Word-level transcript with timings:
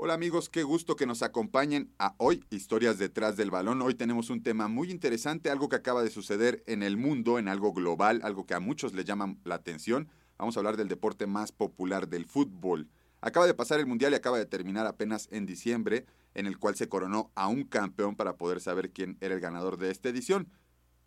Hola 0.00 0.14
amigos, 0.14 0.48
qué 0.48 0.62
gusto 0.62 0.94
que 0.94 1.06
nos 1.06 1.24
acompañen 1.24 1.92
a 1.98 2.14
hoy, 2.18 2.44
Historias 2.50 2.98
detrás 2.98 3.36
del 3.36 3.50
balón. 3.50 3.82
Hoy 3.82 3.94
tenemos 3.94 4.30
un 4.30 4.44
tema 4.44 4.68
muy 4.68 4.92
interesante, 4.92 5.50
algo 5.50 5.68
que 5.68 5.74
acaba 5.74 6.04
de 6.04 6.10
suceder 6.10 6.62
en 6.68 6.84
el 6.84 6.96
mundo, 6.96 7.36
en 7.36 7.48
algo 7.48 7.72
global, 7.72 8.20
algo 8.22 8.46
que 8.46 8.54
a 8.54 8.60
muchos 8.60 8.92
les 8.94 9.06
llama 9.06 9.34
la 9.42 9.56
atención. 9.56 10.08
Vamos 10.38 10.56
a 10.56 10.60
hablar 10.60 10.76
del 10.76 10.86
deporte 10.86 11.26
más 11.26 11.50
popular 11.50 12.08
del 12.08 12.26
fútbol. 12.26 12.86
Acaba 13.20 13.48
de 13.48 13.54
pasar 13.54 13.80
el 13.80 13.86
Mundial 13.86 14.12
y 14.12 14.14
acaba 14.14 14.38
de 14.38 14.46
terminar 14.46 14.86
apenas 14.86 15.26
en 15.32 15.46
diciembre, 15.46 16.06
en 16.34 16.46
el 16.46 16.60
cual 16.60 16.76
se 16.76 16.88
coronó 16.88 17.32
a 17.34 17.48
un 17.48 17.64
campeón 17.64 18.14
para 18.14 18.36
poder 18.36 18.60
saber 18.60 18.92
quién 18.92 19.18
era 19.20 19.34
el 19.34 19.40
ganador 19.40 19.78
de 19.78 19.90
esta 19.90 20.10
edición. 20.10 20.48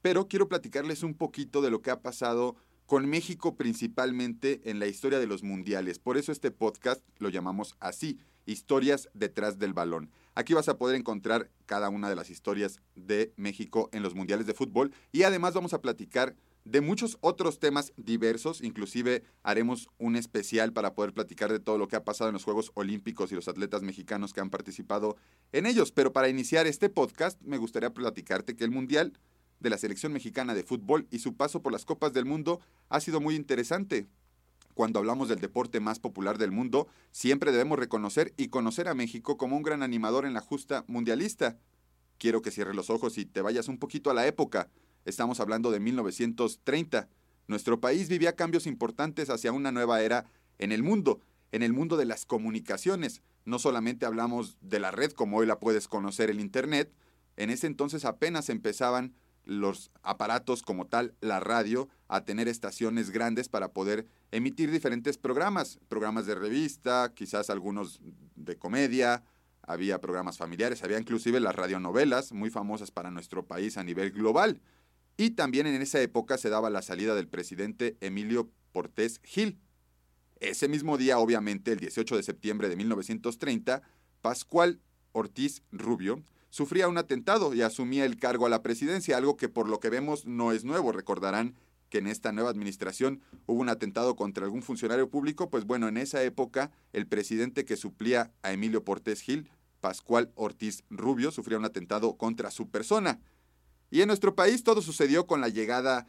Pero 0.01 0.27
quiero 0.27 0.49
platicarles 0.49 1.03
un 1.03 1.13
poquito 1.13 1.61
de 1.61 1.69
lo 1.69 1.81
que 1.81 1.91
ha 1.91 2.01
pasado 2.01 2.57
con 2.91 3.07
México 3.07 3.55
principalmente 3.55 4.59
en 4.69 4.77
la 4.77 4.85
historia 4.85 5.19
de 5.19 5.25
los 5.25 5.43
mundiales. 5.43 5.97
Por 5.97 6.17
eso 6.17 6.33
este 6.33 6.51
podcast 6.51 7.01
lo 7.19 7.29
llamamos 7.29 7.77
así, 7.79 8.19
Historias 8.45 9.07
detrás 9.13 9.57
del 9.59 9.71
balón. 9.71 10.11
Aquí 10.35 10.53
vas 10.53 10.67
a 10.67 10.77
poder 10.77 10.97
encontrar 10.97 11.49
cada 11.65 11.87
una 11.87 12.09
de 12.09 12.17
las 12.17 12.29
historias 12.29 12.81
de 12.95 13.31
México 13.37 13.89
en 13.93 14.03
los 14.03 14.13
mundiales 14.13 14.45
de 14.45 14.53
fútbol 14.53 14.93
y 15.13 15.23
además 15.23 15.53
vamos 15.53 15.73
a 15.73 15.79
platicar 15.79 16.35
de 16.65 16.81
muchos 16.81 17.17
otros 17.21 17.59
temas 17.59 17.93
diversos, 17.95 18.61
inclusive 18.61 19.23
haremos 19.41 19.87
un 19.97 20.17
especial 20.17 20.73
para 20.73 20.93
poder 20.93 21.13
platicar 21.13 21.49
de 21.49 21.59
todo 21.59 21.77
lo 21.77 21.87
que 21.87 21.95
ha 21.95 22.03
pasado 22.03 22.29
en 22.29 22.33
los 22.33 22.43
Juegos 22.43 22.71
Olímpicos 22.73 23.31
y 23.31 23.35
los 23.35 23.47
atletas 23.47 23.83
mexicanos 23.83 24.33
que 24.33 24.41
han 24.41 24.49
participado 24.49 25.15
en 25.53 25.65
ellos. 25.65 25.93
Pero 25.93 26.11
para 26.11 26.27
iniciar 26.27 26.67
este 26.67 26.89
podcast 26.89 27.41
me 27.41 27.57
gustaría 27.57 27.93
platicarte 27.93 28.57
que 28.57 28.65
el 28.65 28.71
Mundial 28.71 29.13
de 29.61 29.69
la 29.69 29.77
selección 29.77 30.11
mexicana 30.11 30.53
de 30.53 30.63
fútbol 30.63 31.07
y 31.11 31.19
su 31.19 31.35
paso 31.35 31.61
por 31.61 31.71
las 31.71 31.85
Copas 31.85 32.13
del 32.13 32.25
Mundo 32.25 32.59
ha 32.89 32.99
sido 32.99 33.21
muy 33.21 33.35
interesante. 33.35 34.07
Cuando 34.73 34.99
hablamos 34.99 35.29
del 35.29 35.39
deporte 35.39 35.79
más 35.79 35.99
popular 35.99 36.37
del 36.37 36.51
mundo, 36.51 36.87
siempre 37.11 37.51
debemos 37.51 37.77
reconocer 37.77 38.33
y 38.37 38.47
conocer 38.47 38.87
a 38.87 38.95
México 38.95 39.37
como 39.37 39.57
un 39.57 39.63
gran 39.63 39.83
animador 39.83 40.25
en 40.25 40.33
la 40.33 40.41
justa 40.41 40.83
mundialista. 40.87 41.57
Quiero 42.17 42.41
que 42.41 42.51
cierres 42.51 42.75
los 42.75 42.89
ojos 42.89 43.17
y 43.17 43.25
te 43.25 43.41
vayas 43.41 43.67
un 43.67 43.77
poquito 43.77 44.09
a 44.09 44.13
la 44.13 44.25
época. 44.27 44.69
Estamos 45.05 45.39
hablando 45.39 45.71
de 45.71 45.79
1930. 45.79 47.09
Nuestro 47.47 47.79
país 47.79 48.07
vivía 48.09 48.35
cambios 48.35 48.65
importantes 48.65 49.29
hacia 49.29 49.51
una 49.51 49.71
nueva 49.71 50.01
era 50.01 50.25
en 50.57 50.71
el 50.71 50.83
mundo, 50.83 51.19
en 51.51 51.63
el 51.63 51.73
mundo 51.73 51.97
de 51.97 52.05
las 52.05 52.25
comunicaciones. 52.25 53.21
No 53.43 53.59
solamente 53.59 54.05
hablamos 54.05 54.57
de 54.61 54.79
la 54.79 54.91
red 54.91 55.11
como 55.11 55.37
hoy 55.37 55.47
la 55.47 55.59
puedes 55.59 55.87
conocer 55.87 56.29
el 56.29 56.39
Internet, 56.39 56.93
en 57.37 57.49
ese 57.49 57.67
entonces 57.67 58.05
apenas 58.05 58.49
empezaban 58.49 59.13
los 59.45 59.91
aparatos 60.03 60.61
como 60.63 60.87
tal, 60.87 61.15
la 61.21 61.39
radio, 61.39 61.89
a 62.07 62.23
tener 62.23 62.47
estaciones 62.47 63.09
grandes 63.09 63.49
para 63.49 63.73
poder 63.73 64.07
emitir 64.31 64.71
diferentes 64.71 65.17
programas, 65.17 65.79
programas 65.87 66.25
de 66.25 66.35
revista, 66.35 67.11
quizás 67.13 67.49
algunos 67.49 67.99
de 68.35 68.57
comedia, 68.57 69.23
había 69.61 70.01
programas 70.01 70.37
familiares, 70.37 70.83
había 70.83 70.99
inclusive 70.99 71.39
las 71.39 71.55
radionovelas, 71.55 72.31
muy 72.33 72.49
famosas 72.49 72.91
para 72.91 73.11
nuestro 73.11 73.45
país 73.45 73.77
a 73.77 73.83
nivel 73.83 74.11
global. 74.11 74.61
Y 75.17 75.31
también 75.31 75.67
en 75.67 75.81
esa 75.81 76.01
época 76.01 76.37
se 76.37 76.49
daba 76.49 76.69
la 76.69 76.81
salida 76.81 77.15
del 77.15 77.27
presidente 77.27 77.97
Emilio 78.01 78.49
Portés 78.71 79.19
Gil. 79.23 79.59
Ese 80.39 80.67
mismo 80.67 80.97
día, 80.97 81.19
obviamente, 81.19 81.71
el 81.71 81.79
18 81.79 82.17
de 82.17 82.23
septiembre 82.23 82.69
de 82.69 82.75
1930, 82.75 83.81
Pascual 84.21 84.79
Ortiz 85.11 85.61
Rubio 85.71 86.23
sufría 86.51 86.87
un 86.87 86.99
atentado 86.99 87.55
y 87.55 87.63
asumía 87.63 88.05
el 88.05 88.17
cargo 88.17 88.45
a 88.45 88.49
la 88.49 88.61
presidencia, 88.61 89.17
algo 89.17 89.37
que 89.37 89.49
por 89.49 89.67
lo 89.67 89.79
que 89.79 89.89
vemos 89.89 90.25
no 90.27 90.51
es 90.51 90.63
nuevo. 90.63 90.91
Recordarán 90.91 91.55
que 91.89 91.97
en 91.97 92.07
esta 92.07 92.31
nueva 92.31 92.51
administración 92.51 93.21
hubo 93.47 93.59
un 93.59 93.69
atentado 93.69 94.15
contra 94.15 94.45
algún 94.45 94.61
funcionario 94.61 95.09
público, 95.09 95.49
pues 95.49 95.65
bueno, 95.65 95.87
en 95.87 95.97
esa 95.97 96.21
época 96.23 96.71
el 96.93 97.07
presidente 97.07 97.65
que 97.65 97.77
suplía 97.77 98.31
a 98.43 98.51
Emilio 98.51 98.83
Portés 98.83 99.21
Gil, 99.21 99.49
Pascual 99.79 100.31
Ortiz 100.35 100.83
Rubio, 100.89 101.31
sufría 101.31 101.57
un 101.57 101.65
atentado 101.65 102.15
contra 102.17 102.51
su 102.51 102.69
persona. 102.69 103.19
Y 103.89 104.01
en 104.01 104.07
nuestro 104.07 104.35
país 104.35 104.63
todo 104.63 104.81
sucedió 104.81 105.25
con 105.25 105.41
la 105.41 105.49
llegada 105.49 106.07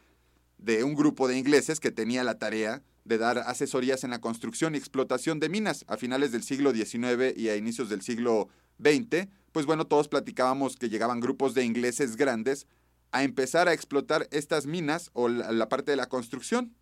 de 0.59 0.85
un 0.85 0.95
grupo 0.95 1.27
de 1.27 1.39
ingleses 1.39 1.81
que 1.81 1.91
tenía 1.91 2.23
la 2.23 2.39
tarea 2.39 2.83
de 3.05 3.19
dar 3.19 3.39
asesorías 3.39 4.05
en 4.05 4.11
la 4.11 4.21
construcción 4.21 4.75
y 4.75 4.79
explotación 4.79 5.41
de 5.41 5.49
minas 5.49 5.85
a 5.89 5.97
finales 5.97 6.33
del 6.33 6.43
siglo 6.43 6.73
XIX 6.73 7.37
y 7.37 7.49
a 7.49 7.57
inicios 7.57 7.89
del 7.89 8.03
siglo 8.03 8.49
XX, 8.81 9.29
pues 9.53 9.67
bueno, 9.67 9.87
todos 9.87 10.09
platicábamos 10.09 10.77
que 10.77 10.89
llegaban 10.89 11.21
grupos 11.21 11.55
de 11.55 11.65
ingleses 11.65 12.17
grandes 12.17 12.67
a 13.11 13.25
empezar 13.25 13.69
a 13.69 13.73
explotar 13.73 14.27
estas 14.31 14.67
minas 14.67 15.11
o 15.13 15.29
la, 15.29 15.69
parte 15.69 15.91
de 15.91 15.97
la 15.97 16.09
construcción. 16.09 16.75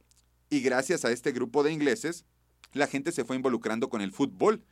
Y 0.49 0.61
gracias 0.61 1.05
a 1.05 1.11
este 1.11 1.33
grupo 1.33 1.63
de 1.63 1.73
ingleses, 1.73 2.25
la 2.73 2.87
gente 2.87 3.13
se 3.13 3.25
fue 3.25 3.37
involucrando 3.37 3.89
con 3.89 4.01
el 4.01 4.13
fútbol, 4.13 4.63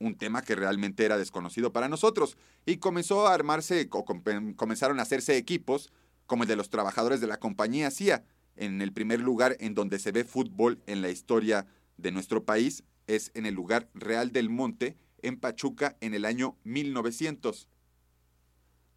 un 0.00 0.16
tema 0.16 0.42
que 0.42 0.56
realmente 0.56 1.04
era 1.04 1.16
desconocido 1.16 1.72
para 1.72 1.88
nosotros, 1.88 2.36
y 2.66 2.78
comenzó 2.78 3.28
a 3.28 3.34
armarse, 3.34 3.88
o 3.92 4.04
comenzaron 4.04 4.98
a 4.98 5.02
hacerse 5.02 5.36
equipos, 5.36 5.92
como 6.26 6.42
el 6.42 6.48
de 6.48 6.56
los 6.56 6.70
trabajadores 6.70 7.20
de 7.20 7.26
la 7.26 7.38
compañía 7.38 7.90
CIA, 7.90 8.24
en 8.56 8.82
el 8.82 8.92
primer 8.92 9.20
lugar 9.20 9.56
en 9.60 9.74
donde 9.74 9.98
se 9.98 10.12
ve 10.12 10.24
fútbol 10.24 10.80
en 10.86 11.02
la 11.02 11.10
historia 11.10 11.66
de 11.96 12.12
nuestro 12.12 12.44
país, 12.44 12.84
es 13.06 13.30
en 13.34 13.46
el 13.46 13.54
lugar 13.54 13.88
Real 13.94 14.32
del 14.32 14.50
Monte, 14.50 14.96
en 15.22 15.38
Pachuca 15.38 15.96
en 16.00 16.14
el 16.14 16.24
año 16.24 16.56
1900. 16.64 17.68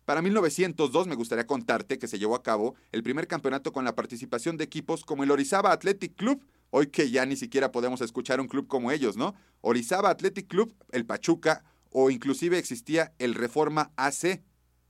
Para 0.06 0.22
1902 0.22 1.08
me 1.08 1.16
gustaría 1.16 1.46
contarte 1.46 2.00
que 2.00 2.08
se 2.08 2.18
llevó 2.18 2.36
a 2.36 2.44
cabo 2.44 2.76
el 2.94 3.04
primer 3.04 3.28
campeonato 3.28 3.74
con 3.74 3.84
la 3.84 3.96
participación 3.96 4.56
de 4.56 4.64
equipos 4.64 5.04
como 5.04 5.24
el 5.24 5.32
Orizaba 5.32 5.74
Athletic 5.74 6.16
Club, 6.16 6.46
hoy 6.70 6.88
que 6.88 7.12
ya 7.12 7.26
ni 7.26 7.36
siquiera 7.36 7.74
podemos 7.74 8.00
escuchar 8.00 8.40
un 8.40 8.48
club 8.48 8.68
como 8.68 8.92
ellos, 8.92 9.18
¿no? 9.18 9.36
Orizaba 9.62 10.10
Athletic 10.10 10.48
Club, 10.48 10.74
el 10.92 11.06
Pachuca 11.06 11.66
o 11.92 12.10
inclusive 12.10 12.58
existía 12.58 13.14
el 13.20 13.34
Reforma 13.34 13.92
AC. 13.98 14.42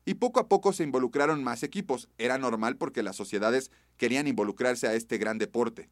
Y 0.07 0.13
poco 0.13 0.39
a 0.39 0.47
poco 0.47 0.71
se 0.71 0.85
involucraron 0.85 1.43
más 1.43 1.63
equipos. 1.63 2.07
Era 2.17 2.37
normal 2.37 2.77
porque 2.77 3.03
las 3.03 3.17
sociedades 3.17 3.71
querían 3.97 4.25
involucrarse 4.25 4.87
a 4.87 4.93
este 4.93 5.17
gran 5.17 5.37
deporte. 5.37 5.89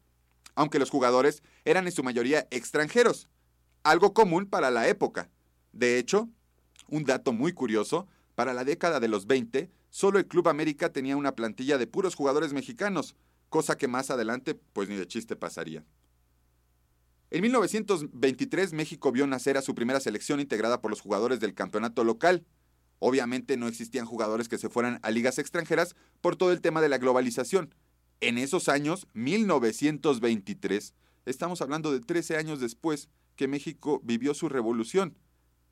Aunque 0.54 0.78
los 0.78 0.88
jugadores 0.88 1.42
eran 1.66 1.84
en 1.84 1.92
su 1.92 2.02
mayoría 2.02 2.48
extranjeros, 2.50 3.28
algo 3.82 4.14
común 4.14 4.46
para 4.46 4.70
la 4.70 4.88
época. 4.88 5.28
De 5.72 5.98
hecho, 5.98 6.30
un 6.88 7.04
dato 7.04 7.34
muy 7.34 7.52
curioso, 7.52 8.08
para 8.34 8.54
la 8.54 8.64
década 8.64 9.00
de 9.00 9.08
los 9.08 9.26
20, 9.26 9.70
solo 9.90 10.18
el 10.18 10.26
Club 10.26 10.48
América 10.48 10.90
tenía 10.90 11.18
una 11.18 11.34
plantilla 11.34 11.76
de 11.76 11.86
puros 11.86 12.14
jugadores 12.14 12.54
mexicanos, 12.54 13.16
cosa 13.50 13.76
que 13.76 13.86
más 13.86 14.10
adelante 14.10 14.54
pues 14.72 14.88
ni 14.88 14.96
de 14.96 15.06
chiste 15.06 15.36
pasaría. 15.36 15.84
En 17.28 17.42
1923 17.42 18.72
México 18.72 19.12
vio 19.12 19.26
nacer 19.26 19.58
a 19.58 19.62
su 19.62 19.74
primera 19.74 20.00
selección 20.00 20.40
integrada 20.40 20.80
por 20.80 20.90
los 20.90 21.02
jugadores 21.02 21.38
del 21.38 21.52
campeonato 21.52 22.02
local. 22.02 22.46
Obviamente 22.98 23.56
no 23.56 23.68
existían 23.68 24.06
jugadores 24.06 24.48
que 24.48 24.58
se 24.58 24.68
fueran 24.68 24.98
a 25.02 25.10
ligas 25.10 25.38
extranjeras 25.38 25.96
por 26.20 26.36
todo 26.36 26.52
el 26.52 26.60
tema 26.60 26.80
de 26.80 26.88
la 26.88 26.98
globalización. 26.98 27.74
En 28.20 28.38
esos 28.38 28.68
años, 28.68 29.06
1923, 29.12 30.94
estamos 31.26 31.60
hablando 31.60 31.92
de 31.92 32.00
13 32.00 32.36
años 32.36 32.60
después 32.60 33.08
que 33.36 33.48
México 33.48 34.00
vivió 34.02 34.32
su 34.32 34.48
revolución 34.48 35.16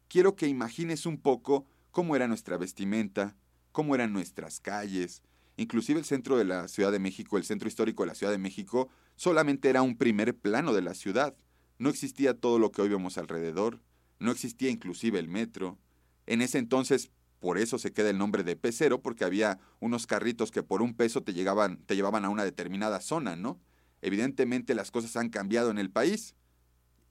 quiero 0.08 0.36
que 0.36 0.46
imagines 0.46 1.06
un 1.06 1.18
poco 1.18 1.66
cómo 1.90 2.16
era 2.16 2.28
nuestra 2.28 2.56
vestimenta, 2.56 3.36
cómo 3.72 3.94
eran 3.94 4.12
nuestras 4.12 4.60
calles. 4.60 5.22
Inclusive 5.56 5.98
el 5.98 6.04
centro 6.04 6.36
de 6.36 6.44
la 6.44 6.68
Ciudad 6.68 6.92
de 6.92 6.98
México, 6.98 7.36
el 7.36 7.44
centro 7.44 7.68
histórico 7.68 8.02
de 8.02 8.08
la 8.08 8.14
Ciudad 8.14 8.32
de 8.32 8.38
México, 8.38 8.88
solamente 9.16 9.68
era 9.68 9.82
un 9.82 9.96
primer 9.96 10.36
plano 10.36 10.72
de 10.72 10.82
la 10.82 10.94
ciudad. 10.94 11.36
No 11.78 11.90
existía 11.90 12.34
todo 12.34 12.58
lo 12.58 12.72
que 12.72 12.82
hoy 12.82 12.88
vemos 12.88 13.18
alrededor, 13.18 13.80
no 14.18 14.30
existía 14.30 14.70
inclusive 14.70 15.18
el 15.18 15.28
metro. 15.28 15.78
En 16.26 16.42
ese 16.42 16.58
entonces, 16.58 17.10
por 17.44 17.58
eso 17.58 17.78
se 17.78 17.92
queda 17.92 18.08
el 18.08 18.16
nombre 18.16 18.42
de 18.42 18.56
pecero, 18.56 19.02
porque 19.02 19.22
había 19.22 19.58
unos 19.78 20.06
carritos 20.06 20.50
que 20.50 20.62
por 20.62 20.80
un 20.80 20.94
peso 20.94 21.22
te, 21.22 21.34
llegaban, 21.34 21.76
te 21.84 21.94
llevaban 21.94 22.24
a 22.24 22.30
una 22.30 22.42
determinada 22.42 23.02
zona, 23.02 23.36
¿no? 23.36 23.60
Evidentemente 24.00 24.74
las 24.74 24.90
cosas 24.90 25.14
han 25.18 25.28
cambiado 25.28 25.70
en 25.70 25.76
el 25.76 25.90
país. 25.90 26.34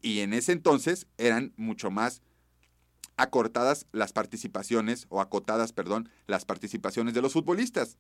Y 0.02 0.22
en 0.22 0.34
ese 0.34 0.52
entonces 0.52 1.06
eran 1.20 1.54
mucho 1.56 1.92
más 1.92 2.24
acortadas 3.16 3.86
las 3.92 4.12
participaciones, 4.12 5.06
o 5.10 5.22
acotadas, 5.22 5.72
perdón, 5.72 6.10
las 6.26 6.46
participaciones 6.46 7.14
de 7.14 7.22
los 7.22 7.34
futbolistas. 7.34 8.00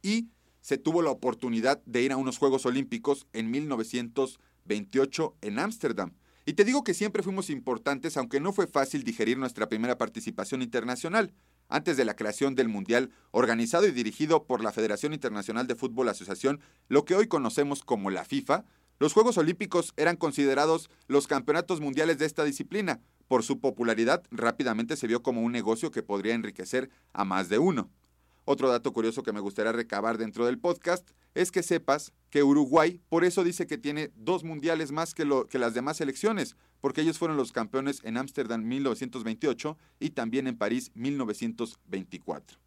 Y 0.00 0.30
se 0.62 0.78
tuvo 0.78 1.02
la 1.02 1.10
oportunidad 1.10 1.82
de 1.84 2.00
ir 2.00 2.12
a 2.12 2.16
unos 2.16 2.38
Juegos 2.38 2.64
Olímpicos 2.64 3.26
en 3.34 3.50
1928 3.50 5.36
en 5.42 5.58
Ámsterdam. 5.58 6.14
Y 6.46 6.54
te 6.54 6.64
digo 6.64 6.82
que 6.82 6.94
siempre 6.94 7.22
fuimos 7.22 7.50
importantes, 7.50 8.16
aunque 8.16 8.40
no 8.40 8.54
fue 8.54 8.66
fácil 8.66 9.04
digerir 9.04 9.36
nuestra 9.36 9.68
primera 9.68 9.98
participación 9.98 10.62
internacional. 10.62 11.34
Antes 11.68 11.98
de 11.98 12.04
la 12.06 12.16
creación 12.16 12.54
del 12.54 12.68
Mundial, 12.68 13.10
organizado 13.30 13.86
y 13.86 13.92
dirigido 13.92 14.44
por 14.44 14.62
la 14.62 14.72
Federación 14.72 15.12
Internacional 15.12 15.66
de 15.66 15.74
Fútbol 15.74 16.08
Asociación, 16.08 16.60
lo 16.88 17.04
que 17.04 17.14
hoy 17.14 17.28
conocemos 17.28 17.84
como 17.84 18.10
la 18.10 18.24
FIFA, 18.24 18.64
los 18.98 19.12
Juegos 19.12 19.36
Olímpicos 19.36 19.92
eran 19.96 20.16
considerados 20.16 20.90
los 21.06 21.26
campeonatos 21.26 21.80
mundiales 21.80 22.18
de 22.18 22.24
esta 22.26 22.44
disciplina, 22.44 23.00
por 23.28 23.44
su 23.44 23.60
popularidad, 23.60 24.24
rápidamente 24.30 24.96
se 24.96 25.06
vio 25.06 25.22
como 25.22 25.42
un 25.42 25.52
negocio 25.52 25.90
que 25.90 26.02
podría 26.02 26.34
enriquecer 26.34 26.88
a 27.12 27.26
más 27.26 27.50
de 27.50 27.58
uno. 27.58 27.90
Otro 28.50 28.70
dato 28.70 28.94
curioso 28.94 29.22
que 29.22 29.34
me 29.34 29.40
gustaría 29.40 29.72
recabar 29.72 30.16
dentro 30.16 30.46
del 30.46 30.58
podcast 30.58 31.06
es 31.34 31.52
que 31.52 31.62
sepas 31.62 32.14
que 32.30 32.42
Uruguay 32.42 32.98
por 33.10 33.26
eso 33.26 33.44
dice 33.44 33.66
que 33.66 33.76
tiene 33.76 34.10
dos 34.16 34.42
mundiales 34.42 34.90
más 34.90 35.12
que, 35.12 35.26
las 35.26 35.74
demás 35.74 35.98
selecciones, 35.98 36.56
porque 36.80 37.02
ellos 37.02 37.18
fueron 37.18 37.36
los 37.36 37.52
campeones 37.52 38.00
en 38.04 38.16
Ámsterdam 38.16 38.64
1928 38.64 39.76
y 40.00 40.10
también 40.10 40.46
en 40.46 40.56
París 40.56 40.92
1924. 40.94 42.58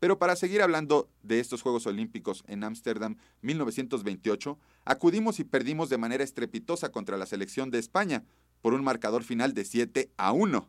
Pero 0.00 0.18
para 0.18 0.34
seguir 0.34 0.62
hablando 0.62 1.08
de 1.22 1.38
estos 1.38 1.62
Juegos 1.62 1.86
Olímpicos 1.86 2.42
en 2.48 2.64
Ámsterdam 2.64 3.16
1928, 3.42 4.58
acudimos 4.84 5.38
y 5.38 5.44
perdimos 5.44 5.90
de 5.90 5.98
manera 5.98 6.24
estrepitosa 6.24 6.90
contra 6.90 7.16
la 7.16 7.26
selección 7.26 7.70
de 7.70 7.78
España 7.78 8.24
por 8.62 8.74
un 8.74 8.82
marcador 8.82 9.22
final 9.22 9.54
de 9.54 9.64
7 9.64 10.10
a 10.16 10.32
1. 10.32 10.68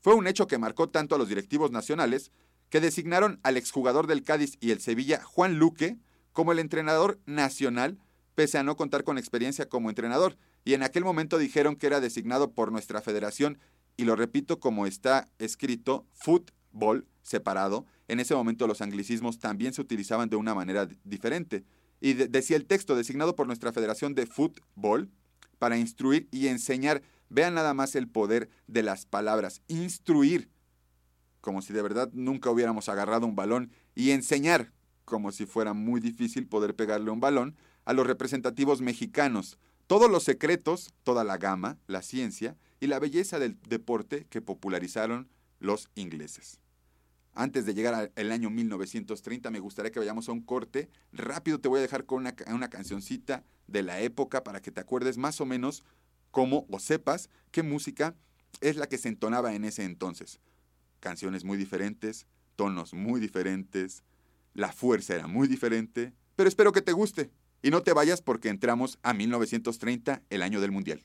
Fue 0.00 0.14
un 0.14 0.26
hecho 0.26 0.48
que 0.48 0.58
marcó 0.58 0.88
tanto 0.88 1.14
a 1.14 1.18
los 1.18 1.28
directivos 1.28 1.70
nacionales 1.70 2.32
que 2.70 2.80
designaron 2.80 3.40
al 3.42 3.56
exjugador 3.56 4.06
del 4.06 4.22
Cádiz 4.22 4.56
y 4.60 4.70
el 4.70 4.80
Sevilla, 4.80 5.22
Juan 5.22 5.58
Luque, 5.58 5.98
como 6.32 6.52
el 6.52 6.58
entrenador 6.58 7.20
nacional, 7.26 7.98
pese 8.34 8.58
a 8.58 8.62
no 8.62 8.76
contar 8.76 9.04
con 9.04 9.18
experiencia 9.18 9.68
como 9.68 9.90
entrenador, 9.90 10.38
y 10.64 10.74
en 10.74 10.82
aquel 10.82 11.04
momento 11.04 11.36
dijeron 11.36 11.76
que 11.76 11.86
era 11.86 12.00
designado 12.00 12.52
por 12.52 12.72
nuestra 12.72 13.02
federación, 13.02 13.58
y 13.96 14.04
lo 14.04 14.16
repito 14.16 14.60
como 14.60 14.86
está 14.86 15.28
escrito, 15.38 16.06
fútbol 16.14 17.06
separado. 17.22 17.84
En 18.08 18.20
ese 18.20 18.34
momento 18.34 18.66
los 18.66 18.80
anglicismos 18.80 19.38
también 19.38 19.74
se 19.74 19.82
utilizaban 19.82 20.30
de 20.30 20.36
una 20.36 20.54
manera 20.54 20.88
diferente. 21.04 21.64
Y 22.00 22.14
decía 22.14 22.56
el 22.56 22.64
texto, 22.64 22.96
designado 22.96 23.36
por 23.36 23.46
nuestra 23.46 23.72
federación 23.72 24.14
de 24.14 24.26
fútbol, 24.26 25.10
para 25.58 25.76
instruir 25.76 26.28
y 26.30 26.46
enseñar. 26.46 27.02
Vean 27.28 27.54
nada 27.54 27.74
más 27.74 27.94
el 27.94 28.08
poder 28.08 28.48
de 28.66 28.82
las 28.82 29.06
palabras. 29.06 29.60
Instruir 29.68 30.48
como 31.40 31.62
si 31.62 31.72
de 31.72 31.82
verdad 31.82 32.10
nunca 32.12 32.50
hubiéramos 32.50 32.88
agarrado 32.88 33.26
un 33.26 33.36
balón 33.36 33.70
y 33.94 34.10
enseñar, 34.10 34.72
como 35.04 35.32
si 35.32 35.46
fuera 35.46 35.72
muy 35.72 36.00
difícil 36.00 36.46
poder 36.46 36.74
pegarle 36.74 37.10
un 37.10 37.20
balón, 37.20 37.56
a 37.84 37.92
los 37.92 38.06
representativos 38.06 38.80
mexicanos 38.80 39.58
todos 39.90 40.08
los 40.08 40.22
secretos, 40.22 40.94
toda 41.02 41.24
la 41.24 41.36
gama, 41.36 41.76
la 41.88 42.02
ciencia 42.02 42.56
y 42.78 42.86
la 42.86 43.00
belleza 43.00 43.40
del 43.40 43.58
deporte 43.68 44.24
que 44.30 44.40
popularizaron 44.40 45.28
los 45.58 45.90
ingleses. 45.96 46.60
Antes 47.34 47.66
de 47.66 47.74
llegar 47.74 48.12
al 48.14 48.32
año 48.32 48.50
1930, 48.50 49.50
me 49.50 49.58
gustaría 49.58 49.90
que 49.90 49.98
vayamos 49.98 50.28
a 50.28 50.32
un 50.32 50.42
corte. 50.42 50.88
Rápido 51.12 51.58
te 51.58 51.68
voy 51.68 51.78
a 51.78 51.82
dejar 51.82 52.04
con 52.04 52.18
una, 52.20 52.70
cancioncita 52.70 53.42
de 53.66 53.82
la 53.82 54.00
época 54.00 54.44
para 54.44 54.60
que 54.60 54.70
te 54.70 54.80
acuerdes 54.80 55.18
más 55.18 55.40
o 55.40 55.44
menos 55.44 55.82
cómo 56.30 56.66
o 56.70 56.78
sepas 56.78 57.28
qué 57.50 57.64
música 57.64 58.14
es 58.60 58.76
la 58.76 58.88
que 58.88 58.98
se 58.98 59.08
entonaba 59.08 59.54
en 59.54 59.64
ese 59.64 59.82
entonces 59.82 60.38
canciones 61.00 61.44
muy 61.44 61.58
diferentes, 61.58 62.26
tonos 62.56 62.94
muy 62.94 63.20
diferentes, 63.20 64.04
la 64.54 64.72
fuerza 64.72 65.14
era 65.14 65.26
muy 65.26 65.48
diferente, 65.48 66.12
pero 66.36 66.48
espero 66.48 66.72
que 66.72 66.82
te 66.82 66.92
guste 66.92 67.30
y 67.62 67.70
no 67.70 67.82
te 67.82 67.92
vayas 67.92 68.22
porque 68.22 68.48
entramos 68.48 68.98
a 69.02 69.12
1930, 69.12 70.22
el 70.30 70.42
año 70.42 70.60
del 70.60 70.70
Mundial. 70.70 71.04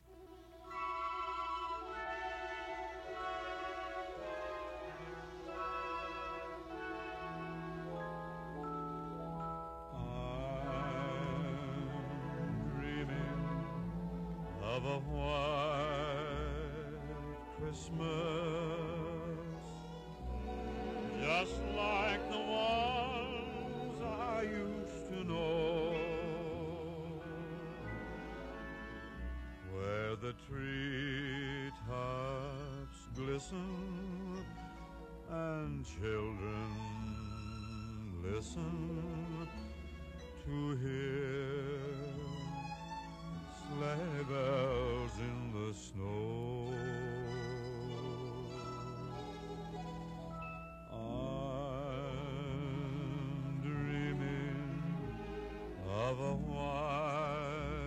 of 56.15 56.21
a 56.21 56.33
white 56.33 57.81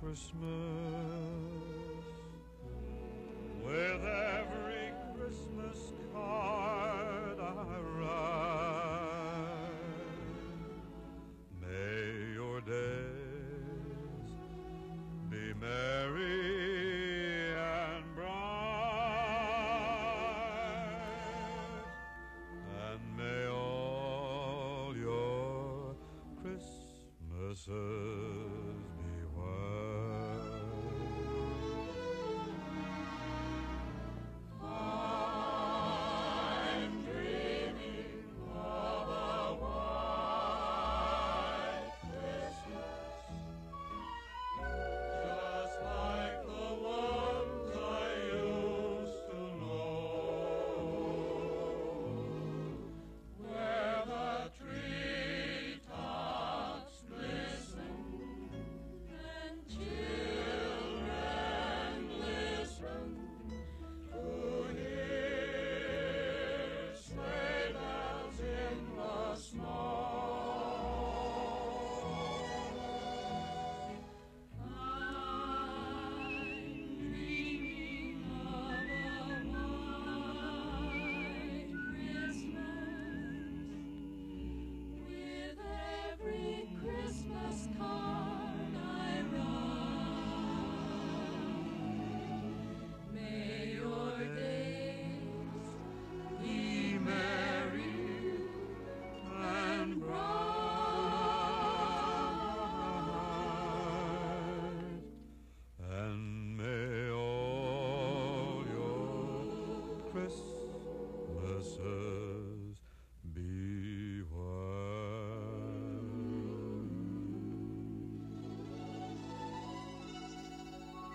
Christmas. 0.00 0.93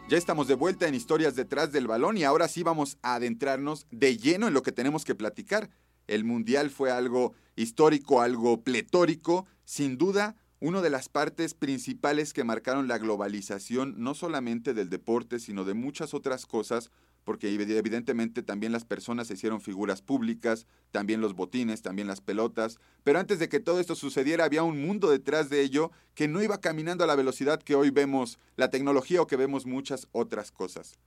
Ya 0.09 0.17
estamos 0.17 0.47
de 0.47 0.55
vuelta 0.55 0.87
en 0.87 0.95
Historias 0.95 1.35
detrás 1.35 1.71
del 1.71 1.85
balón 1.85 2.17
y 2.17 2.23
ahora 2.23 2.47
sí 2.47 2.63
vamos 2.63 2.97
a 3.03 3.13
adentrarnos 3.13 3.85
de 3.91 4.17
lleno 4.17 4.47
en 4.47 4.55
lo 4.55 4.63
que 4.63 4.71
tenemos 4.71 5.05
que 5.05 5.13
platicar. 5.13 5.69
El 6.07 6.23
Mundial 6.23 6.71
fue 6.71 6.89
algo 6.89 7.35
histórico, 7.55 8.19
algo 8.19 8.63
pletórico, 8.63 9.45
sin 9.65 9.99
duda 9.99 10.35
una 10.59 10.81
de 10.81 10.89
las 10.89 11.09
partes 11.09 11.53
principales 11.53 12.33
que 12.33 12.43
marcaron 12.43 12.87
la 12.87 12.97
globalización 12.97 13.93
no 13.99 14.15
solamente 14.15 14.73
del 14.73 14.89
deporte, 14.89 15.37
sino 15.37 15.63
de 15.63 15.75
muchas 15.75 16.15
otras 16.15 16.47
cosas, 16.47 16.89
porque 17.29 17.53
evidentemente 17.53 18.41
también 18.41 18.71
las 18.71 18.85
personas 18.85 19.27
se 19.27 19.35
hicieron 19.35 19.61
figuras 19.61 20.01
públicas, 20.01 20.65
también 20.89 21.21
los 21.21 21.35
botines, 21.35 21.83
también 21.83 22.07
las 22.07 22.21
pelotas, 22.21 22.79
pero 23.03 23.19
antes 23.19 23.37
de 23.37 23.49
que 23.49 23.59
todo 23.59 23.79
esto 23.79 23.93
sucediera 23.93 24.45
había 24.45 24.63
un 24.63 24.81
mundo 24.81 25.11
detrás 25.11 25.47
de 25.47 25.61
ello 25.61 25.91
que 26.15 26.27
no 26.27 26.41
iba 26.41 26.59
caminando 26.59 27.03
a 27.03 27.07
la 27.07 27.15
velocidad 27.15 27.61
que 27.61 27.75
hoy 27.75 27.91
vemos 27.91 28.39
la 28.55 28.71
tecnología 28.71 29.21
o 29.21 29.27
que 29.27 29.35
vemos 29.35 29.67
muchas 29.67 30.07
otras 30.11 30.51
cosas. 30.51 30.97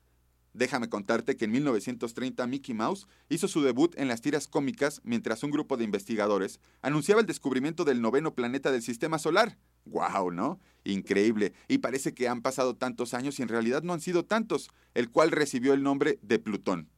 Déjame 0.53 0.89
contarte 0.89 1.37
que 1.37 1.47
en 1.47 1.51
1930 1.51 2.47
Mickey 2.47 2.73
Mouse 2.73 3.09
hizo 3.29 3.49
su 3.49 3.61
debut 3.61 3.93
en 3.99 4.07
las 4.07 4.21
tiras 4.21 4.47
cómicas 4.47 5.01
mientras 5.03 5.43
un 5.43 5.51
grupo 5.51 5.77
de 5.77 5.83
investigadores 5.83 6.61
anunciaba 6.83 7.21
el 7.21 7.27
descubrimiento 7.27 7.83
del 7.85 8.01
noveno 8.01 8.33
planeta 8.37 8.71
del 8.71 8.83
sistema 8.83 9.19
solar. 9.19 9.59
¡Guau! 9.85 10.31
¿no? 10.31 10.61
Increíble. 10.85 11.53
Y 11.69 11.79
parece 11.79 12.15
que 12.15 12.29
han 12.29 12.43
pasado 12.43 12.77
tantos 12.77 13.15
años 13.15 13.39
y 13.39 13.43
en 13.43 13.49
realidad 13.49 13.83
no 13.83 13.93
han 13.93 14.01
sido 14.01 14.25
tantos, 14.25 14.71
el 14.95 15.11
cual 15.11 15.31
recibió 15.31 15.75
el 15.75 15.83
nombre 15.83 16.19
de 16.23 16.39
Plutón. 16.39 16.89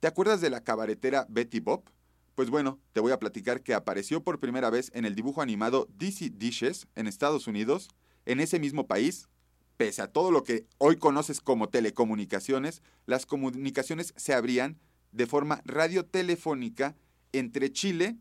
¿Te 0.00 0.06
acuerdas 0.06 0.40
de 0.40 0.50
la 0.50 0.62
cabaretera 0.62 1.26
Betty 1.28 1.60
Bob? 1.60 1.90
Pues 2.34 2.50
bueno, 2.50 2.78
te 2.92 3.00
voy 3.00 3.12
a 3.12 3.18
platicar 3.18 3.62
que 3.62 3.72
apareció 3.72 4.22
por 4.22 4.40
primera 4.40 4.68
vez 4.68 4.90
en 4.94 5.06
el 5.06 5.14
dibujo 5.14 5.40
animado 5.40 5.88
DC 5.96 6.30
Dishes 6.36 6.86
en 6.94 7.06
Estados 7.06 7.46
Unidos, 7.46 7.88
en 8.26 8.40
ese 8.40 8.58
mismo 8.58 8.86
país. 8.86 9.28
Pese 9.78 10.02
a 10.02 10.12
todo 10.12 10.30
lo 10.30 10.42
que 10.42 10.66
hoy 10.78 10.96
conoces 10.96 11.40
como 11.40 11.68
telecomunicaciones, 11.68 12.82
las 13.06 13.24
comunicaciones 13.24 14.12
se 14.16 14.34
abrían 14.34 14.78
de 15.12 15.26
forma 15.26 15.62
radiotelefónica 15.64 16.94
entre 17.32 17.72
Chile 17.72 18.16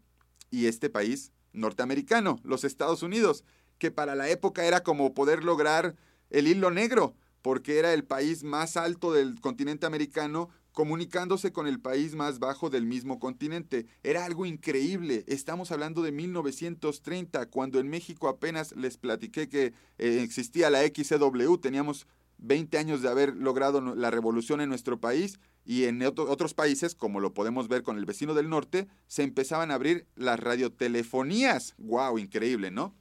y 0.49 0.67
este 0.67 0.89
país 0.89 1.31
norteamericano, 1.51 2.39
los 2.43 2.63
Estados 2.63 3.03
Unidos 3.03 3.43
que 3.77 3.91
para 3.91 4.15
la 4.15 4.29
época 4.29 4.65
era 4.65 4.83
como 4.83 5.13
poder 5.13 5.43
lograr 5.43 5.95
el 6.29 6.47
hilo 6.47 6.71
negro, 6.71 7.15
porque 7.41 7.77
era 7.79 7.93
el 7.93 8.03
país 8.03 8.43
más 8.43 8.77
alto 8.77 9.13
del 9.13 9.39
continente 9.39 9.85
americano 9.85 10.49
comunicándose 10.75 11.53
con 11.53 11.67
el 11.67 11.79
país 11.79 12.13
más 12.15 12.37
bajo 12.37 12.69
del 12.69 12.85
mismo 12.85 13.17
continente. 13.17 13.87
Era 14.03 14.25
algo 14.25 14.45
increíble. 14.45 15.23
Estamos 15.25 15.71
hablando 15.71 16.03
de 16.03 16.11
1930, 16.11 17.45
cuando 17.49 17.79
en 17.79 17.87
México 17.87 18.27
apenas 18.27 18.75
les 18.75 18.97
platiqué 18.97 19.47
que 19.47 19.73
eh, 19.97 20.19
existía 20.21 20.69
la 20.69 20.81
XCW. 20.81 21.55
Teníamos 21.57 22.07
20 22.39 22.77
años 22.77 23.01
de 23.01 23.09
haber 23.09 23.35
logrado 23.35 23.79
la 23.95 24.11
revolución 24.11 24.59
en 24.59 24.69
nuestro 24.69 24.99
país 24.99 25.39
y 25.63 25.85
en 25.85 26.03
otros 26.03 26.53
países, 26.53 26.93
como 26.93 27.19
lo 27.19 27.33
podemos 27.33 27.67
ver 27.69 27.81
con 27.81 27.97
el 27.97 28.05
vecino 28.05 28.33
del 28.33 28.49
norte, 28.49 28.87
se 29.07 29.23
empezaban 29.23 29.71
a 29.71 29.75
abrir 29.75 30.05
las 30.15 30.39
radiotelefonías. 30.39 31.73
¡Wow! 31.77 32.19
Increíble, 32.19 32.69
¿no? 32.69 32.93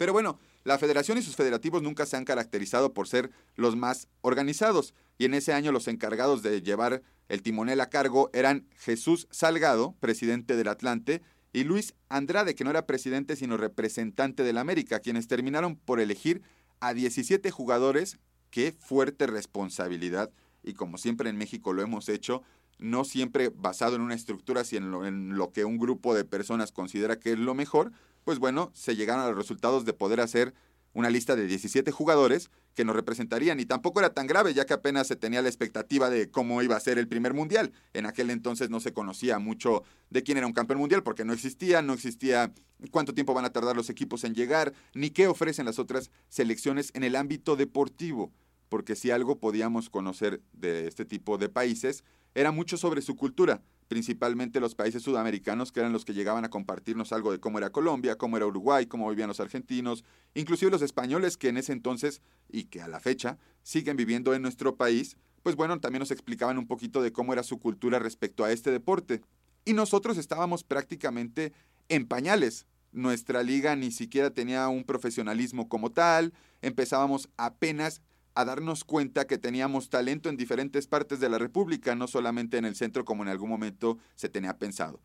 Pero 0.00 0.14
bueno, 0.14 0.40
la 0.64 0.78
federación 0.78 1.18
y 1.18 1.22
sus 1.22 1.36
federativos 1.36 1.82
nunca 1.82 2.06
se 2.06 2.16
han 2.16 2.24
caracterizado 2.24 2.94
por 2.94 3.06
ser 3.06 3.30
los 3.54 3.76
más 3.76 4.08
organizados, 4.22 4.94
y 5.18 5.26
en 5.26 5.34
ese 5.34 5.52
año 5.52 5.72
los 5.72 5.88
encargados 5.88 6.42
de 6.42 6.62
llevar 6.62 7.02
el 7.28 7.42
timonel 7.42 7.82
a 7.82 7.90
cargo 7.90 8.30
eran 8.32 8.66
Jesús 8.78 9.28
Salgado, 9.30 9.94
presidente 10.00 10.56
del 10.56 10.68
Atlante, 10.68 11.20
y 11.52 11.64
Luis 11.64 11.92
Andrade, 12.08 12.54
que 12.54 12.64
no 12.64 12.70
era 12.70 12.86
presidente 12.86 13.36
sino 13.36 13.58
representante 13.58 14.42
del 14.42 14.56
América, 14.56 15.00
quienes 15.00 15.28
terminaron 15.28 15.76
por 15.76 16.00
elegir 16.00 16.40
a 16.80 16.94
17 16.94 17.50
jugadores. 17.50 18.18
Qué 18.48 18.72
fuerte 18.72 19.26
responsabilidad, 19.26 20.30
y 20.62 20.72
como 20.72 20.96
siempre 20.96 21.28
en 21.28 21.36
México 21.36 21.74
lo 21.74 21.82
hemos 21.82 22.08
hecho, 22.08 22.42
no 22.78 23.04
siempre 23.04 23.50
basado 23.54 23.96
en 23.96 24.00
una 24.00 24.14
estructura, 24.14 24.64
sino 24.64 25.06
en 25.06 25.36
lo 25.36 25.52
que 25.52 25.66
un 25.66 25.76
grupo 25.76 26.14
de 26.14 26.24
personas 26.24 26.72
considera 26.72 27.18
que 27.20 27.32
es 27.32 27.38
lo 27.38 27.54
mejor, 27.54 27.92
pues 28.30 28.38
bueno, 28.38 28.70
se 28.74 28.94
llegaron 28.94 29.24
a 29.24 29.26
los 29.26 29.36
resultados 29.36 29.84
de 29.84 29.92
poder 29.92 30.20
hacer 30.20 30.54
una 30.92 31.10
lista 31.10 31.34
de 31.34 31.48
17 31.48 31.90
jugadores 31.90 32.48
que 32.76 32.84
nos 32.84 32.94
representarían. 32.94 33.58
Y 33.58 33.66
tampoco 33.66 33.98
era 33.98 34.14
tan 34.14 34.28
grave 34.28 34.54
ya 34.54 34.66
que 34.66 34.72
apenas 34.72 35.08
se 35.08 35.16
tenía 35.16 35.42
la 35.42 35.48
expectativa 35.48 36.08
de 36.10 36.30
cómo 36.30 36.62
iba 36.62 36.76
a 36.76 36.80
ser 36.80 36.96
el 36.98 37.08
primer 37.08 37.34
mundial. 37.34 37.72
En 37.92 38.06
aquel 38.06 38.30
entonces 38.30 38.70
no 38.70 38.78
se 38.78 38.92
conocía 38.92 39.40
mucho 39.40 39.82
de 40.10 40.22
quién 40.22 40.38
era 40.38 40.46
un 40.46 40.52
campeón 40.52 40.78
mundial 40.78 41.02
porque 41.02 41.24
no 41.24 41.32
existía, 41.32 41.82
no 41.82 41.94
existía 41.94 42.52
cuánto 42.92 43.14
tiempo 43.14 43.34
van 43.34 43.46
a 43.46 43.52
tardar 43.52 43.74
los 43.74 43.90
equipos 43.90 44.22
en 44.22 44.36
llegar, 44.36 44.74
ni 44.94 45.10
qué 45.10 45.26
ofrecen 45.26 45.66
las 45.66 45.80
otras 45.80 46.12
selecciones 46.28 46.92
en 46.94 47.02
el 47.02 47.16
ámbito 47.16 47.56
deportivo, 47.56 48.30
porque 48.68 48.94
si 48.94 49.10
algo 49.10 49.40
podíamos 49.40 49.90
conocer 49.90 50.40
de 50.52 50.86
este 50.86 51.04
tipo 51.04 51.36
de 51.36 51.48
países 51.48 52.04
era 52.36 52.52
mucho 52.52 52.76
sobre 52.76 53.02
su 53.02 53.16
cultura, 53.16 53.60
principalmente 53.90 54.60
los 54.60 54.76
países 54.76 55.02
sudamericanos, 55.02 55.72
que 55.72 55.80
eran 55.80 55.92
los 55.92 56.04
que 56.04 56.14
llegaban 56.14 56.44
a 56.44 56.48
compartirnos 56.48 57.12
algo 57.12 57.32
de 57.32 57.40
cómo 57.40 57.58
era 57.58 57.70
Colombia, 57.70 58.16
cómo 58.16 58.36
era 58.36 58.46
Uruguay, 58.46 58.86
cómo 58.86 59.10
vivían 59.10 59.26
los 59.26 59.40
argentinos, 59.40 60.04
inclusive 60.32 60.70
los 60.70 60.80
españoles 60.80 61.36
que 61.36 61.48
en 61.48 61.56
ese 61.56 61.72
entonces 61.72 62.22
y 62.48 62.66
que 62.66 62.80
a 62.80 62.86
la 62.86 63.00
fecha 63.00 63.36
siguen 63.64 63.96
viviendo 63.96 64.32
en 64.32 64.42
nuestro 64.42 64.76
país, 64.76 65.16
pues 65.42 65.56
bueno, 65.56 65.80
también 65.80 65.98
nos 65.98 66.12
explicaban 66.12 66.56
un 66.56 66.68
poquito 66.68 67.02
de 67.02 67.10
cómo 67.10 67.32
era 67.32 67.42
su 67.42 67.58
cultura 67.58 67.98
respecto 67.98 68.44
a 68.44 68.52
este 68.52 68.70
deporte. 68.70 69.22
Y 69.64 69.72
nosotros 69.72 70.18
estábamos 70.18 70.62
prácticamente 70.62 71.52
en 71.88 72.06
pañales. 72.06 72.66
Nuestra 72.92 73.42
liga 73.42 73.74
ni 73.74 73.90
siquiera 73.90 74.30
tenía 74.30 74.68
un 74.68 74.84
profesionalismo 74.84 75.68
como 75.68 75.90
tal, 75.90 76.32
empezábamos 76.62 77.28
apenas 77.36 78.02
a 78.34 78.44
darnos 78.44 78.84
cuenta 78.84 79.26
que 79.26 79.38
teníamos 79.38 79.90
talento 79.90 80.28
en 80.28 80.36
diferentes 80.36 80.86
partes 80.86 81.20
de 81.20 81.28
la 81.28 81.38
República, 81.38 81.94
no 81.94 82.06
solamente 82.06 82.58
en 82.58 82.64
el 82.64 82.76
centro 82.76 83.04
como 83.04 83.22
en 83.22 83.28
algún 83.28 83.50
momento 83.50 83.98
se 84.14 84.28
tenía 84.28 84.58
pensado. 84.58 85.00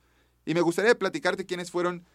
Y 0.45 0.53
me 0.53 0.61
gustaría 0.61 0.97
platicarte 0.97 1.45
quiénes 1.45 1.71
fueron 1.71 2.05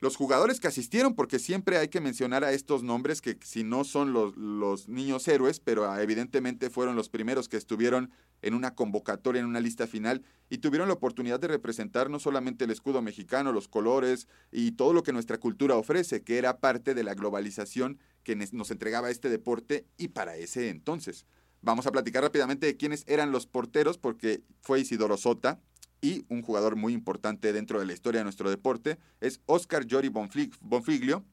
los 0.00 0.16
jugadores 0.16 0.60
que 0.60 0.68
asistieron, 0.68 1.14
porque 1.14 1.38
siempre 1.38 1.76
hay 1.76 1.88
que 1.88 2.00
mencionar 2.00 2.44
a 2.44 2.52
estos 2.52 2.82
nombres 2.82 3.20
que 3.20 3.36
si 3.42 3.64
no 3.64 3.82
son 3.82 4.12
los, 4.12 4.36
los 4.36 4.88
niños 4.88 5.26
héroes, 5.26 5.58
pero 5.58 5.90
ah, 5.90 6.00
evidentemente 6.02 6.70
fueron 6.70 6.94
los 6.94 7.08
primeros 7.08 7.48
que 7.48 7.56
estuvieron 7.56 8.12
en 8.40 8.54
una 8.54 8.74
convocatoria, 8.74 9.40
en 9.40 9.46
una 9.46 9.60
lista 9.60 9.88
final, 9.88 10.22
y 10.50 10.58
tuvieron 10.58 10.86
la 10.86 10.94
oportunidad 10.94 11.40
de 11.40 11.48
representar 11.48 12.10
no 12.10 12.20
solamente 12.20 12.64
el 12.64 12.70
escudo 12.70 13.02
mexicano, 13.02 13.52
los 13.52 13.66
colores 13.66 14.28
y 14.52 14.72
todo 14.72 14.92
lo 14.92 15.02
que 15.02 15.12
nuestra 15.12 15.38
cultura 15.38 15.74
ofrece, 15.74 16.22
que 16.22 16.38
era 16.38 16.58
parte 16.58 16.94
de 16.94 17.02
la 17.02 17.14
globalización 17.14 17.98
que 18.22 18.36
nos 18.36 18.70
entregaba 18.70 19.10
este 19.10 19.28
deporte 19.28 19.86
y 19.96 20.08
para 20.08 20.36
ese 20.36 20.68
entonces. 20.68 21.26
Vamos 21.60 21.88
a 21.88 21.92
platicar 21.92 22.22
rápidamente 22.22 22.66
de 22.66 22.76
quiénes 22.76 23.02
eran 23.08 23.32
los 23.32 23.46
porteros, 23.46 23.98
porque 23.98 24.42
fue 24.60 24.80
Isidoro 24.80 25.16
Sota, 25.16 25.60
y 26.00 26.24
un 26.28 26.42
jugador 26.42 26.76
muy 26.76 26.92
importante 26.92 27.52
dentro 27.52 27.80
de 27.80 27.86
la 27.86 27.92
historia 27.92 28.20
de 28.20 28.24
nuestro 28.24 28.50
deporte 28.50 28.98
es 29.20 29.40
Oscar 29.46 29.86
Jori 29.88 30.08
Bonfiglio. 30.08 31.24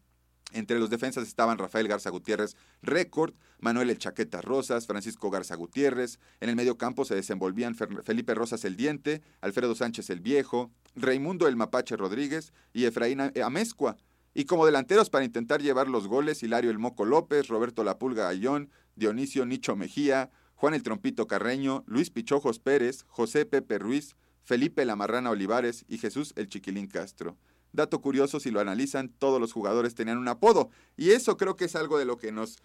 Entre 0.54 0.80
los 0.80 0.90
defensas 0.90 1.28
estaban 1.28 1.58
Rafael 1.58 1.88
Garza 1.88 2.10
Gutiérrez, 2.10 2.56
récord, 2.82 3.34
Manuel 3.60 3.90
El 3.90 3.98
Chaqueta 3.98 4.42
Rosas, 4.42 4.88
Francisco 4.88 5.30
Garza 5.30 5.56
Gutiérrez. 5.56 6.20
En 6.40 6.50
el 6.50 6.56
medio 6.56 6.78
campo 6.78 7.04
se 7.04 7.16
desenvolvían 7.16 7.76
Felipe 7.76 8.36
Rosas 8.36 8.64
el 8.64 8.76
Diente, 8.78 9.22
Alfredo 9.42 9.76
Sánchez 9.76 10.10
el 10.12 10.22
Viejo, 10.22 10.72
Raimundo 10.96 11.48
el 11.48 11.56
Mapache 11.56 11.98
Rodríguez 11.98 12.54
y 12.74 12.86
Efraín 12.86 13.20
Amezcua. 13.44 13.98
Y 14.34 14.46
como 14.46 14.66
delanteros 14.66 15.10
para 15.10 15.26
intentar 15.26 15.62
llevar 15.62 15.88
los 15.88 16.08
goles, 16.08 16.44
Hilario 16.44 16.70
el 16.70 16.78
Moco 16.78 17.06
López, 17.06 17.48
Roberto 17.48 17.84
La 17.84 17.98
Pulga 17.98 18.28
Ayón, 18.28 18.70
Dionisio 18.96 19.46
Nicho 19.46 19.76
Mejía, 19.76 20.30
Juan 20.56 20.74
el 20.74 20.84
Trompito 20.84 21.28
Carreño, 21.28 21.84
Luis 21.88 22.12
Pichojos 22.12 22.60
Pérez, 22.60 23.06
José 23.08 23.46
Pepe 23.46 23.78
Ruiz, 23.80 24.16
Felipe 24.46 24.86
la 24.86 24.96
Marrana 24.96 25.32
Olivares 25.32 25.86
y 25.90 25.98
Jesús 25.98 26.32
el 26.36 26.48
Chiquilín 26.48 26.88
Castro. 26.88 27.36
Dato 27.74 28.00
curioso, 28.00 28.40
si 28.40 28.52
lo 28.52 28.62
analizan, 28.62 29.10
todos 29.10 29.42
los 29.42 29.52
jugadores 29.52 29.96
tenían 29.96 30.18
un 30.18 30.30
apodo. 30.30 30.70
Y 30.96 31.10
eso 31.10 31.36
creo 31.36 31.58
que 31.58 31.66
es 31.66 31.76
algo 31.76 31.98
de 31.98 32.06
lo 32.06 32.18
que 32.18 32.32
nos 32.32 32.60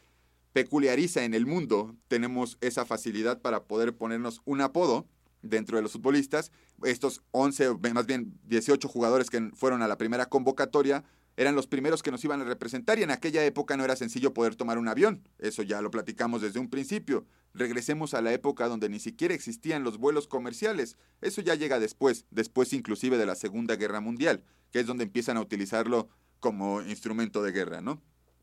peculiariza 0.52 1.24
en 1.24 1.34
el 1.34 1.46
mundo. 1.46 1.96
Tenemos 2.06 2.58
esa 2.60 2.84
facilidad 2.84 3.40
para 3.40 3.64
poder 3.64 3.96
ponernos 3.96 4.42
un 4.44 4.60
apodo 4.60 5.08
dentro 5.42 5.78
de 5.78 5.82
los 5.82 5.92
futbolistas. 5.92 6.52
Estos 6.84 7.22
11, 7.32 7.78
más 7.92 8.06
bien 8.06 8.38
18 8.44 8.86
jugadores 8.86 9.30
que 9.30 9.50
fueron 9.54 9.82
a 9.82 9.88
la 9.88 9.98
primera 9.98 10.26
convocatoria 10.26 11.02
eran 11.40 11.54
los 11.54 11.66
primeros 11.66 12.02
que 12.02 12.10
nos 12.10 12.22
iban 12.22 12.42
a 12.42 12.44
representar 12.44 12.98
y 12.98 13.02
en 13.02 13.10
aquella 13.10 13.42
época 13.46 13.74
no 13.74 13.82
era 13.82 13.96
sencillo 13.96 14.34
poder 14.34 14.56
tomar 14.56 14.76
un 14.76 14.88
avión. 14.88 15.26
Eso 15.38 15.62
ya 15.62 15.80
lo 15.80 15.90
platicamos 15.90 16.42
desde 16.42 16.60
un 16.60 16.68
principio. 16.68 17.24
Regresemos 17.54 18.12
a 18.12 18.20
la 18.20 18.30
época 18.34 18.68
donde 18.68 18.90
ni 18.90 19.00
siquiera 19.00 19.32
existían 19.32 19.82
los 19.82 19.96
vuelos 19.96 20.28
comerciales. 20.28 20.98
Eso 21.22 21.40
ya 21.40 21.54
llega 21.54 21.80
después, 21.80 22.26
después 22.30 22.74
inclusive 22.74 23.16
de 23.16 23.24
la 23.24 23.36
Segunda 23.36 23.76
Guerra 23.76 24.00
Mundial, 24.02 24.44
que 24.70 24.80
es 24.80 24.86
donde 24.86 25.04
empiezan 25.04 25.38
a 25.38 25.40
utilizarlo 25.40 26.10
como 26.40 26.82
instrumento 26.82 27.42
de 27.42 27.52
guerra, 27.52 27.80
¿no? 27.80 28.02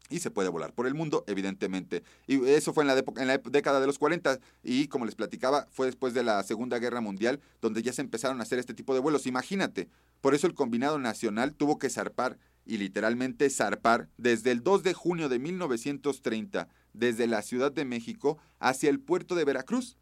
Y 0.09 0.17
se 0.19 0.31
puede 0.31 0.49
volar 0.49 0.73
por 0.73 0.87
el 0.87 0.95
mundo, 0.95 1.23
evidentemente. 1.27 2.01
Y 2.25 2.43
eso 2.45 2.73
fue 2.73 2.83
en 2.83 2.87
la, 2.87 3.03
en 3.17 3.27
la 3.27 3.37
década 3.37 3.79
de 3.79 3.85
los 3.85 3.99
40 3.99 4.39
y 4.63 4.87
como 4.87 5.05
les 5.05 5.13
platicaba, 5.13 5.67
fue 5.69 5.85
después 5.85 6.15
de 6.15 6.23
la 6.23 6.41
Segunda 6.41 6.79
Guerra 6.79 7.01
Mundial 7.01 7.41
donde 7.61 7.83
ya 7.83 7.93
se 7.93 8.01
empezaron 8.01 8.39
a 8.39 8.43
hacer 8.43 8.57
este 8.57 8.73
tipo 8.73 8.95
de 8.95 9.01
vuelos. 9.01 9.27
Imagínate, 9.27 9.87
por 10.19 10.33
eso 10.33 10.47
el 10.47 10.55
combinado 10.55 10.97
nacional 10.97 11.53
tuvo 11.53 11.77
que 11.77 11.91
zarpar 11.91 12.39
y 12.67 12.77
literalmente 12.77 13.49
zarpar 13.49 14.09
desde 14.17 14.51
el 14.51 14.61
2 14.61 14.83
de 14.83 14.93
junio 14.93 15.29
de 15.29 15.39
1930 15.39 16.67
desde 16.93 17.27
la 17.27 17.41
Ciudad 17.41 17.71
de 17.71 17.85
México 17.85 18.37
hacia 18.59 18.89
el 18.89 18.99
puerto 18.99 19.35
de 19.35 19.45
Veracruz. 19.45 19.97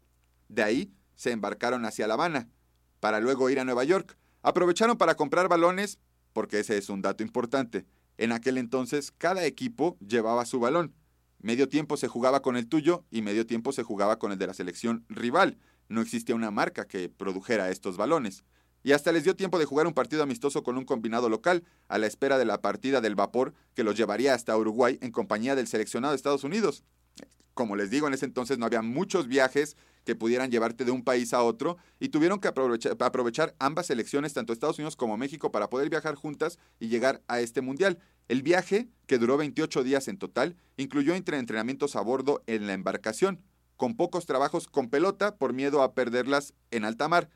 De 0.48 0.62
ahí 0.62 0.92
se 1.14 1.30
embarcaron 1.30 1.84
hacia 1.84 2.06
La 2.06 2.14
Habana, 2.14 2.48
para 3.00 3.20
luego 3.20 3.48
ir 3.50 3.60
a 3.60 3.64
Nueva 3.64 3.84
York. 3.84 4.18
Aprovecharon 4.42 4.96
para 4.96 5.14
comprar 5.14 5.48
balones, 5.48 5.98
porque 6.32 6.60
ese 6.60 6.76
es 6.76 6.88
un 6.88 7.02
dato 7.02 7.22
importante. 7.22 7.86
En 8.18 8.32
aquel 8.32 8.58
entonces 8.58 9.12
cada 9.16 9.44
equipo 9.44 9.96
llevaba 10.06 10.44
su 10.44 10.60
balón. 10.60 10.94
Medio 11.40 11.68
tiempo 11.68 11.96
se 11.96 12.08
jugaba 12.08 12.40
con 12.40 12.56
el 12.56 12.66
tuyo 12.66 13.04
y 13.10 13.22
medio 13.22 13.46
tiempo 13.46 13.72
se 13.72 13.82
jugaba 13.82 14.18
con 14.18 14.32
el 14.32 14.38
de 14.38 14.46
la 14.46 14.54
selección 14.54 15.04
rival. 15.08 15.58
no 15.88 16.00
existía 16.00 16.34
una 16.34 16.50
marca 16.50 16.86
que 16.86 17.08
produjera 17.08 17.70
estos 17.70 17.96
balones. 17.96 18.42
Y 18.86 18.92
hasta 18.92 19.10
les 19.10 19.24
dio 19.24 19.34
tiempo 19.34 19.58
de 19.58 19.64
jugar 19.64 19.88
un 19.88 19.94
partido 19.94 20.22
amistoso 20.22 20.62
con 20.62 20.78
un 20.78 20.84
combinado 20.84 21.28
local, 21.28 21.64
a 21.88 21.98
la 21.98 22.06
espera 22.06 22.38
de 22.38 22.44
la 22.44 22.62
partida 22.62 23.00
del 23.00 23.16
vapor 23.16 23.52
que 23.74 23.82
los 23.82 23.96
llevaría 23.96 24.32
hasta 24.32 24.56
Uruguay 24.56 24.96
en 25.02 25.10
compañía 25.10 25.56
del 25.56 25.66
seleccionado 25.66 26.12
de 26.12 26.16
Estados 26.16 26.44
Unidos. 26.44 26.84
Como 27.52 27.74
les 27.74 27.90
digo, 27.90 28.06
en 28.06 28.14
ese 28.14 28.26
entonces 28.26 28.58
no 28.58 28.66
había 28.66 28.82
muchos 28.82 29.26
viajes 29.26 29.76
que 30.04 30.14
pudieran 30.14 30.52
llevarte 30.52 30.84
de 30.84 30.92
un 30.92 31.02
país 31.02 31.34
a 31.34 31.42
otro 31.42 31.78
y 31.98 32.10
tuvieron 32.10 32.38
que 32.38 32.46
aprovechar, 32.46 32.96
aprovechar, 33.00 33.56
ambas 33.58 33.86
selecciones, 33.86 34.34
tanto 34.34 34.52
Estados 34.52 34.78
Unidos 34.78 34.94
como 34.94 35.16
México, 35.16 35.50
para 35.50 35.68
poder 35.68 35.90
viajar 35.90 36.14
juntas 36.14 36.60
y 36.78 36.86
llegar 36.86 37.24
a 37.26 37.40
este 37.40 37.62
mundial. 37.62 37.98
El 38.28 38.42
viaje, 38.42 38.86
que 39.08 39.18
duró 39.18 39.36
28 39.36 39.82
días 39.82 40.06
en 40.06 40.16
total, 40.16 40.54
incluyó 40.76 41.16
entrenamientos 41.16 41.96
a 41.96 42.02
bordo 42.02 42.44
en 42.46 42.68
la 42.68 42.74
embarcación, 42.74 43.42
con 43.76 43.96
pocos 43.96 44.26
trabajos 44.26 44.68
con 44.68 44.90
pelota 44.90 45.34
por 45.34 45.54
miedo 45.54 45.82
a 45.82 45.92
perderlas 45.92 46.54
en 46.70 46.84
alta 46.84 47.08
mar. 47.08 47.30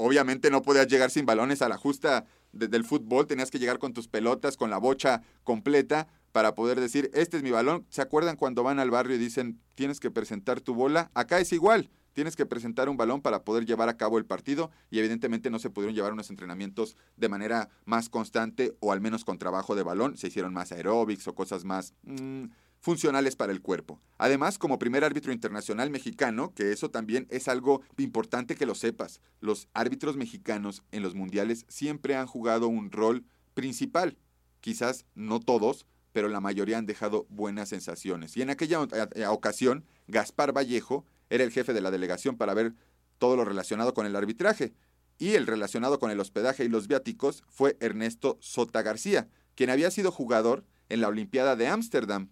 Obviamente 0.00 0.52
no 0.52 0.62
podías 0.62 0.86
llegar 0.86 1.10
sin 1.10 1.26
balones 1.26 1.60
a 1.60 1.68
la 1.68 1.76
justa 1.76 2.24
del 2.52 2.84
fútbol, 2.84 3.26
tenías 3.26 3.50
que 3.50 3.58
llegar 3.58 3.80
con 3.80 3.92
tus 3.92 4.06
pelotas, 4.06 4.56
con 4.56 4.70
la 4.70 4.78
bocha 4.78 5.22
completa 5.42 6.06
para 6.30 6.54
poder 6.54 6.78
decir, 6.78 7.10
este 7.14 7.36
es 7.36 7.42
mi 7.42 7.50
balón. 7.50 7.84
¿Se 7.88 8.00
acuerdan 8.00 8.36
cuando 8.36 8.62
van 8.62 8.78
al 8.78 8.92
barrio 8.92 9.16
y 9.16 9.18
dicen, 9.18 9.60
tienes 9.74 9.98
que 9.98 10.12
presentar 10.12 10.60
tu 10.60 10.72
bola? 10.72 11.10
Acá 11.14 11.40
es 11.40 11.52
igual, 11.52 11.90
tienes 12.12 12.36
que 12.36 12.46
presentar 12.46 12.88
un 12.88 12.96
balón 12.96 13.22
para 13.22 13.42
poder 13.42 13.66
llevar 13.66 13.88
a 13.88 13.96
cabo 13.96 14.18
el 14.18 14.24
partido 14.24 14.70
y 14.88 15.00
evidentemente 15.00 15.50
no 15.50 15.58
se 15.58 15.68
pudieron 15.68 15.96
llevar 15.96 16.12
unos 16.12 16.30
entrenamientos 16.30 16.96
de 17.16 17.28
manera 17.28 17.68
más 17.84 18.08
constante 18.08 18.76
o 18.78 18.92
al 18.92 19.00
menos 19.00 19.24
con 19.24 19.36
trabajo 19.38 19.74
de 19.74 19.82
balón, 19.82 20.16
se 20.16 20.28
hicieron 20.28 20.54
más 20.54 20.70
aeróbics 20.70 21.26
o 21.26 21.34
cosas 21.34 21.64
más... 21.64 21.92
Mm, 22.04 22.44
funcionales 22.80 23.36
para 23.36 23.52
el 23.52 23.60
cuerpo. 23.60 24.00
Además, 24.18 24.58
como 24.58 24.78
primer 24.78 25.04
árbitro 25.04 25.32
internacional 25.32 25.90
mexicano, 25.90 26.52
que 26.54 26.72
eso 26.72 26.90
también 26.90 27.26
es 27.30 27.48
algo 27.48 27.82
importante 27.96 28.54
que 28.54 28.66
lo 28.66 28.74
sepas, 28.74 29.20
los 29.40 29.68
árbitros 29.74 30.16
mexicanos 30.16 30.82
en 30.92 31.02
los 31.02 31.14
mundiales 31.14 31.64
siempre 31.68 32.16
han 32.16 32.26
jugado 32.26 32.68
un 32.68 32.90
rol 32.90 33.24
principal. 33.54 34.16
Quizás 34.60 35.04
no 35.14 35.40
todos, 35.40 35.86
pero 36.12 36.28
la 36.28 36.40
mayoría 36.40 36.78
han 36.78 36.86
dejado 36.86 37.26
buenas 37.28 37.68
sensaciones. 37.68 38.36
Y 38.36 38.42
en 38.42 38.50
aquella 38.50 38.80
eh, 39.14 39.26
ocasión, 39.26 39.84
Gaspar 40.06 40.56
Vallejo 40.56 41.04
era 41.30 41.44
el 41.44 41.52
jefe 41.52 41.72
de 41.72 41.80
la 41.80 41.90
delegación 41.90 42.36
para 42.36 42.54
ver 42.54 42.74
todo 43.18 43.36
lo 43.36 43.44
relacionado 43.44 43.94
con 43.94 44.06
el 44.06 44.16
arbitraje. 44.16 44.72
Y 45.18 45.34
el 45.34 45.46
relacionado 45.46 45.98
con 45.98 46.10
el 46.10 46.20
hospedaje 46.20 46.64
y 46.64 46.68
los 46.68 46.86
viáticos 46.86 47.42
fue 47.48 47.76
Ernesto 47.80 48.38
Sota 48.40 48.82
García, 48.82 49.28
quien 49.56 49.70
había 49.70 49.90
sido 49.90 50.12
jugador 50.12 50.64
en 50.88 51.00
la 51.00 51.08
Olimpiada 51.08 51.56
de 51.56 51.66
Ámsterdam 51.66 52.28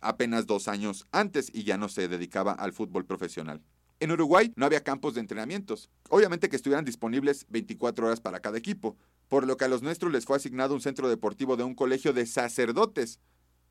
apenas 0.00 0.46
dos 0.46 0.68
años 0.68 1.06
antes 1.12 1.50
y 1.52 1.64
ya 1.64 1.76
no 1.76 1.88
se 1.88 2.08
dedicaba 2.08 2.52
al 2.52 2.72
fútbol 2.72 3.04
profesional. 3.04 3.62
En 4.00 4.10
Uruguay 4.12 4.52
no 4.56 4.64
había 4.64 4.82
campos 4.82 5.14
de 5.14 5.20
entrenamientos, 5.20 5.90
obviamente 6.08 6.48
que 6.48 6.56
estuvieran 6.56 6.86
disponibles 6.86 7.46
24 7.50 8.06
horas 8.06 8.20
para 8.20 8.40
cada 8.40 8.56
equipo, 8.56 8.96
por 9.28 9.46
lo 9.46 9.56
que 9.56 9.66
a 9.66 9.68
los 9.68 9.82
nuestros 9.82 10.10
les 10.10 10.24
fue 10.24 10.36
asignado 10.36 10.74
un 10.74 10.80
centro 10.80 11.08
deportivo 11.08 11.56
de 11.56 11.64
un 11.64 11.74
colegio 11.74 12.12
de 12.12 12.24
sacerdotes. 12.24 13.20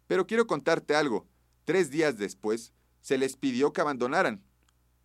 Pero 0.06 0.28
quiero 0.28 0.46
contarte 0.46 0.96
algo, 0.96 1.28
tres 1.66 1.90
días 1.90 2.18
después 2.18 2.74
se 3.02 3.18
les 3.18 3.38
pidió 3.38 3.74
que 3.74 3.82
abandonaran, 3.82 4.44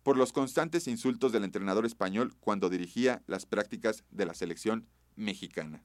por 0.03 0.17
los 0.17 0.31
constantes 0.31 0.87
insultos 0.87 1.31
del 1.31 1.43
entrenador 1.43 1.83
español 1.83 2.35
cuando 2.39 2.69
dirigía 2.69 3.23
las 3.25 3.47
prácticas 3.47 4.03
de 4.11 4.27
la 4.27 4.35
selección 4.35 4.85
mexicana. 5.15 5.83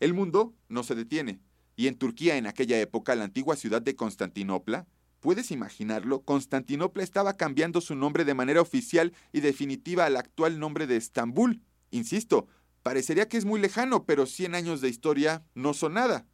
El 0.00 0.12
mundo 0.12 0.52
no 0.68 0.82
se 0.82 0.94
detiene, 0.94 1.40
y 1.76 1.88
en 1.88 1.96
Turquía 1.96 2.36
en 2.36 2.46
aquella 2.46 2.80
época, 2.80 3.14
la 3.14 3.24
antigua 3.24 3.54
ciudad 3.54 3.82
de 3.82 3.94
Constantinopla, 3.94 4.86
¿puedes 5.20 5.50
imaginarlo? 5.50 6.22
Constantinopla 6.22 7.02
estaba 7.02 7.36
cambiando 7.36 7.80
su 7.82 7.94
nombre 7.94 8.24
de 8.24 8.34
manera 8.34 8.62
oficial 8.62 9.12
y 9.32 9.40
definitiva 9.40 10.06
al 10.06 10.16
actual 10.16 10.58
nombre 10.58 10.86
de 10.86 10.96
Estambul. 10.96 11.60
Insisto, 11.90 12.48
parecería 12.82 13.28
que 13.28 13.36
es 13.36 13.44
muy 13.44 13.60
lejano, 13.60 14.04
pero 14.04 14.24
100 14.24 14.54
años 14.54 14.80
de 14.80 14.88
historia 14.88 15.44
no 15.54 15.74
son 15.74 15.94
nada. 15.94 16.26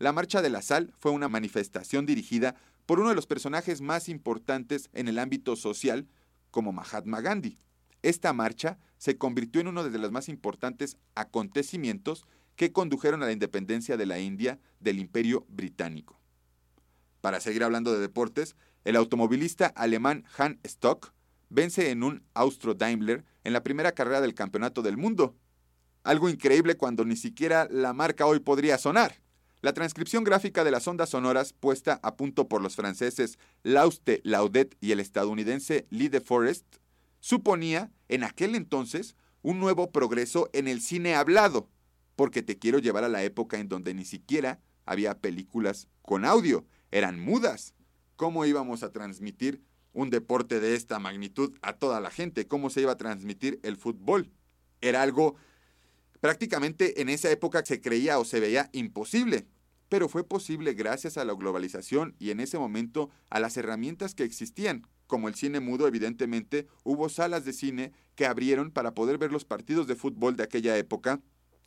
La 0.00 0.12
Marcha 0.12 0.42
de 0.42 0.50
la 0.50 0.60
Sal 0.60 0.92
fue 0.98 1.12
una 1.12 1.28
manifestación 1.28 2.04
dirigida 2.04 2.56
por 2.84 2.98
uno 2.98 3.10
de 3.10 3.14
los 3.14 3.26
personajes 3.26 3.80
más 3.80 4.08
importantes 4.08 4.90
en 4.92 5.06
el 5.08 5.18
ámbito 5.18 5.54
social, 5.54 6.08
como 6.50 6.72
Mahatma 6.72 7.20
Gandhi. 7.20 7.58
Esta 8.02 8.32
marcha 8.34 8.78
se 8.98 9.16
convirtió 9.16 9.60
en 9.60 9.68
uno 9.68 9.82
de 9.82 9.98
los 9.98 10.12
más 10.12 10.28
importantes 10.28 10.98
acontecimientos 11.14 12.26
que 12.56 12.72
condujeron 12.72 13.22
a 13.22 13.26
la 13.26 13.32
independencia 13.32 13.96
de 13.96 14.06
la 14.06 14.18
India 14.18 14.58
del 14.80 14.98
Imperio 14.98 15.46
Británico. 15.48 16.20
Para 17.20 17.40
seguir 17.40 17.64
hablando 17.64 17.92
de 17.92 18.00
deportes, 18.00 18.56
el 18.84 18.96
automovilista 18.96 19.66
alemán 19.66 20.24
Han 20.36 20.60
Stock 20.64 21.14
vence 21.48 21.90
en 21.90 22.02
un 22.02 22.22
Austro 22.34 22.74
Daimler 22.74 23.24
en 23.44 23.52
la 23.52 23.62
primera 23.62 23.92
carrera 23.92 24.20
del 24.20 24.34
Campeonato 24.34 24.82
del 24.82 24.96
Mundo. 24.96 25.36
Algo 26.02 26.28
increíble 26.28 26.76
cuando 26.76 27.04
ni 27.04 27.16
siquiera 27.16 27.66
la 27.70 27.92
marca 27.92 28.26
hoy 28.26 28.40
podría 28.40 28.76
sonar. 28.76 29.22
La 29.62 29.72
transcripción 29.72 30.24
gráfica 30.24 30.62
de 30.64 30.70
las 30.70 30.86
ondas 30.86 31.08
sonoras 31.08 31.54
puesta 31.54 31.98
a 32.02 32.16
punto 32.16 32.48
por 32.48 32.60
los 32.60 32.76
franceses 32.76 33.38
Lauste 33.62 34.20
Laudet 34.22 34.76
y 34.82 34.92
el 34.92 35.00
estadounidense 35.00 35.86
Lee 35.88 36.08
de 36.08 36.20
Forest 36.20 36.66
suponía, 37.20 37.90
en 38.08 38.24
aquel 38.24 38.54
entonces, 38.54 39.16
un 39.40 39.60
nuevo 39.60 39.90
progreso 39.90 40.50
en 40.52 40.68
el 40.68 40.82
cine 40.82 41.14
hablado, 41.14 41.70
porque 42.16 42.42
te 42.42 42.58
quiero 42.58 42.78
llevar 42.78 43.04
a 43.04 43.08
la 43.08 43.22
época 43.22 43.58
en 43.58 43.68
donde 43.68 43.94
ni 43.94 44.04
siquiera 44.04 44.60
había 44.86 45.18
películas 45.18 45.88
con 46.02 46.24
audio, 46.24 46.64
eran 46.90 47.18
mudas. 47.18 47.74
¿Cómo 48.16 48.44
íbamos 48.44 48.82
a 48.82 48.92
transmitir 48.92 49.62
un 49.92 50.10
deporte 50.10 50.60
de 50.60 50.74
esta 50.74 50.98
magnitud 50.98 51.56
a 51.62 51.74
toda 51.74 52.00
la 52.00 52.10
gente? 52.10 52.46
¿Cómo 52.46 52.70
se 52.70 52.82
iba 52.82 52.92
a 52.92 52.96
transmitir 52.96 53.60
el 53.62 53.76
fútbol? 53.76 54.30
Era 54.80 55.02
algo 55.02 55.36
prácticamente 56.20 57.02
en 57.02 57.08
esa 57.08 57.30
época 57.30 57.62
se 57.66 57.80
creía 57.80 58.18
o 58.18 58.24
se 58.24 58.40
veía 58.40 58.70
imposible, 58.72 59.46
pero 59.90 60.08
fue 60.08 60.26
posible 60.26 60.72
gracias 60.72 61.18
a 61.18 61.24
la 61.24 61.34
globalización 61.34 62.14
y 62.18 62.30
en 62.30 62.40
ese 62.40 62.58
momento 62.58 63.10
a 63.28 63.40
las 63.40 63.56
herramientas 63.56 64.14
que 64.14 64.24
existían. 64.24 64.86
Como 65.06 65.28
el 65.28 65.34
cine 65.34 65.60
mudo, 65.60 65.86
evidentemente, 65.86 66.66
hubo 66.82 67.10
salas 67.10 67.44
de 67.44 67.52
cine 67.52 67.92
que 68.14 68.24
abrieron 68.24 68.70
para 68.70 68.94
poder 68.94 69.18
ver 69.18 69.32
los 69.32 69.44
partidos 69.44 69.86
de 69.86 69.96
fútbol 69.96 70.34
de 70.36 70.44
aquella 70.44 70.78
época 70.78 71.20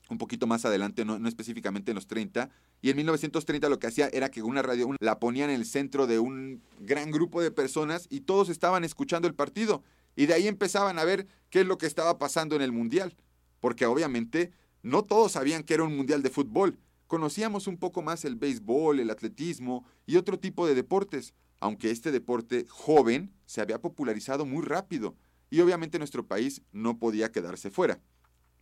un 0.09 0.17
poquito 0.17 0.47
más 0.47 0.65
adelante, 0.65 1.05
no, 1.05 1.27
específicamente 1.27 1.91
en 1.91 1.95
los 1.95 2.07
30. 2.07 2.49
Y 2.81 2.89
en 2.89 2.97
1930 2.97 3.69
lo 3.69 3.79
que 3.79 3.87
hacía 3.87 4.09
era 4.13 4.29
que 4.29 4.41
una 4.41 4.61
radio 4.61 4.95
la 4.99 5.19
ponían 5.19 5.49
en 5.49 5.57
el 5.57 5.65
centro 5.65 6.07
de 6.07 6.19
un 6.19 6.61
gran 6.79 7.11
grupo 7.11 7.41
de 7.41 7.51
personas 7.51 8.07
y 8.09 8.21
todos 8.21 8.49
estaban 8.49 8.83
escuchando 8.83 9.27
el 9.27 9.35
partido. 9.35 9.83
Y 10.15 10.25
de 10.25 10.33
ahí 10.33 10.47
empezaban 10.47 10.99
a 10.99 11.03
ver 11.03 11.27
qué 11.49 11.61
es 11.61 11.67
lo 11.67 11.77
que 11.77 11.85
estaba 11.85 12.17
pasando 12.17 12.55
en 12.55 12.61
el 12.61 12.71
Mundial. 12.71 13.15
Porque 13.59 13.85
obviamente 13.85 14.51
no 14.83 15.03
todos 15.03 15.33
sabían 15.33 15.63
que 15.63 15.73
era 15.73 15.83
un 15.83 15.95
Mundial 15.95 16.23
de 16.23 16.29
fútbol. 16.29 16.77
Conocíamos 17.07 17.67
un 17.67 17.77
poco 17.77 18.01
más 18.01 18.25
el 18.25 18.35
béisbol, 18.35 18.99
el 18.99 19.09
atletismo 19.09 19.85
y 20.05 20.17
otro 20.17 20.39
tipo 20.39 20.67
de 20.67 20.75
deportes, 20.75 21.33
aunque 21.59 21.91
este 21.91 22.11
deporte 22.11 22.65
joven 22.67 23.31
se 23.45 23.61
había 23.61 23.79
popularizado 23.79 24.45
muy 24.45 24.63
rápido. 24.63 25.15
Y 25.49 25.61
obviamente 25.61 25.99
nuestro 25.99 26.27
país 26.27 26.61
no 26.71 26.99
podía 26.99 27.31
quedarse 27.31 27.71
fuera. 27.71 28.01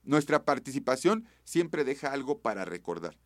Nuestra 0.06 0.46
participación 0.46 1.26
siempre 1.44 1.84
deja 1.84 2.12
algo 2.12 2.40
para 2.40 2.64
recordar. 2.64 3.18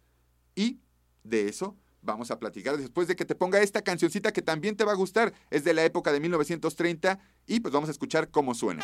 Y 0.55 0.79
de 1.23 1.47
eso 1.47 1.77
vamos 2.01 2.31
a 2.31 2.39
platicar 2.39 2.77
después 2.77 3.07
de 3.07 3.15
que 3.15 3.25
te 3.25 3.35
ponga 3.35 3.61
esta 3.61 3.81
cancioncita 3.81 4.31
que 4.31 4.41
también 4.41 4.75
te 4.75 4.85
va 4.85 4.93
a 4.93 4.95
gustar. 4.95 5.33
Es 5.51 5.63
de 5.63 5.73
la 5.73 5.83
época 5.83 6.11
de 6.11 6.19
1930 6.19 7.19
y 7.45 7.59
pues 7.59 7.73
vamos 7.73 7.89
a 7.89 7.91
escuchar 7.91 8.31
cómo 8.31 8.53
suena. 8.55 8.83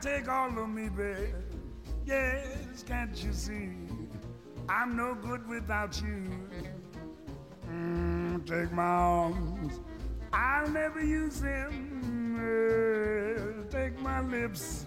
Take 0.00 0.28
all 0.28 0.58
of 0.58 0.68
me, 0.68 0.88
babe. 0.88 1.34
Yes, 2.06 2.82
can't 2.86 3.16
you 3.22 3.32
see? 3.32 3.70
I'm 4.68 4.96
no 4.96 5.14
good 5.14 5.46
without 5.48 6.00
you. 6.02 6.28
Mm, 7.68 8.46
take 8.46 8.72
my 8.72 8.82
arms, 8.82 9.80
I'll 10.32 10.68
never 10.68 11.02
use 11.02 11.40
them 11.40 11.90
girl, 12.40 13.64
take 13.70 14.00
my 14.00 14.20
lips. 14.20 14.86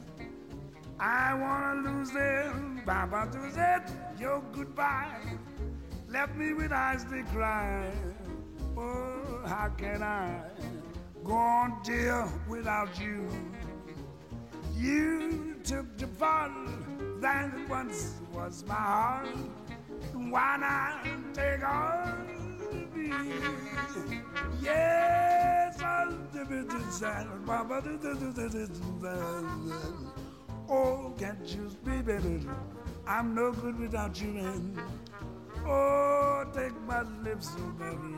I 0.99 1.33
wanna 1.33 1.81
lose 1.89 2.11
them. 2.11 2.81
Baba 2.85 3.29
to 3.31 3.55
that 3.55 3.91
your 4.19 4.41
goodbye. 4.53 5.37
Left 6.07 6.35
me 6.35 6.53
with 6.53 6.71
eyes 6.71 7.05
that 7.05 7.25
cry. 7.27 7.91
Oh, 8.77 9.41
how 9.45 9.69
can 9.77 10.01
I 10.03 10.41
go 11.23 11.33
on, 11.33 11.79
dear, 11.83 12.27
without 12.47 12.99
you? 12.99 13.27
You 14.75 15.55
took 15.63 15.97
the 15.97 16.07
part 16.07 16.51
that 17.21 17.51
once 17.69 18.15
was 18.33 18.63
my 18.67 18.73
heart. 18.73 19.27
Why 20.13 20.57
not 20.57 21.05
take 21.33 21.63
on 21.63 22.27
me? 22.93 23.11
Yes, 24.61 25.81
I'll 25.81 26.11
do 26.11 26.45
it. 26.49 26.71
Oh, 30.69 31.13
can't 31.19 31.47
you 31.47 31.69
be 31.85 32.01
better? 32.01 32.39
I'm 33.05 33.35
no 33.35 33.51
good 33.51 33.79
without 33.79 34.19
you, 34.21 34.29
man. 34.29 34.79
Oh, 35.65 36.45
take 36.53 36.79
my 36.87 37.03
lips, 37.23 37.49
oh, 37.57 37.71
baby. 37.79 38.15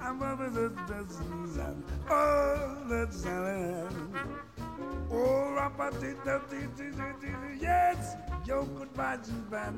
I'm 0.00 0.22
over 0.22 0.48
the 0.50 0.68
desert. 0.86 1.76
Oh, 2.10 2.84
that's 2.88 3.24
Oh, 5.10 5.56
rapati, 5.56 6.14
yes, 7.60 8.16
your 8.46 8.64
goodbye 8.64 9.18
is 9.22 9.30
bad. 9.50 9.74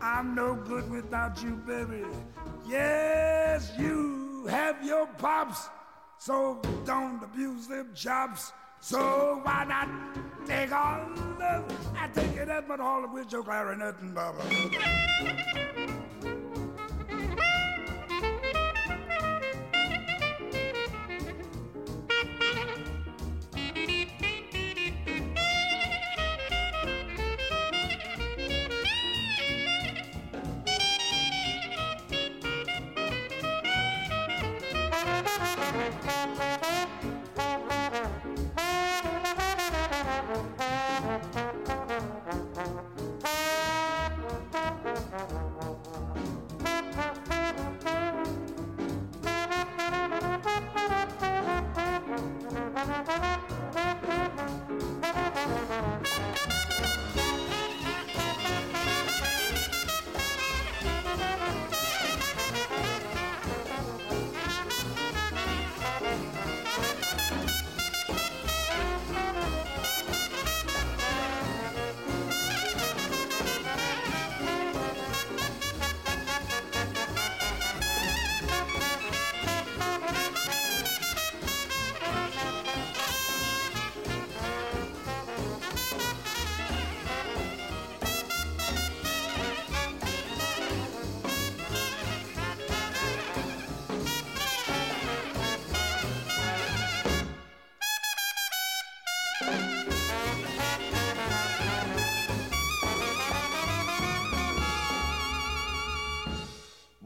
I'm 0.00 0.34
no 0.34 0.54
good 0.54 0.90
without 0.90 1.42
you, 1.42 1.50
baby. 1.66 2.04
Yes, 2.68 3.72
you 3.78 4.46
have 4.48 4.84
your 4.84 5.06
pops. 5.18 5.68
So 6.18 6.60
don't 6.84 7.22
abuse 7.22 7.66
them 7.66 7.90
chops. 7.94 8.52
So 8.80 9.40
why 9.42 9.64
not 9.68 9.88
take 10.46 10.72
all 10.72 11.02
of 11.42 11.64
I 11.96 12.08
take 12.14 12.36
it 12.36 12.48
at 12.48 12.68
but 12.68 12.80
all 12.80 13.04
which 13.12 13.32
your 13.32 13.42
clarinet 13.42 13.96
and 14.00 14.14
bubble. 14.14 14.44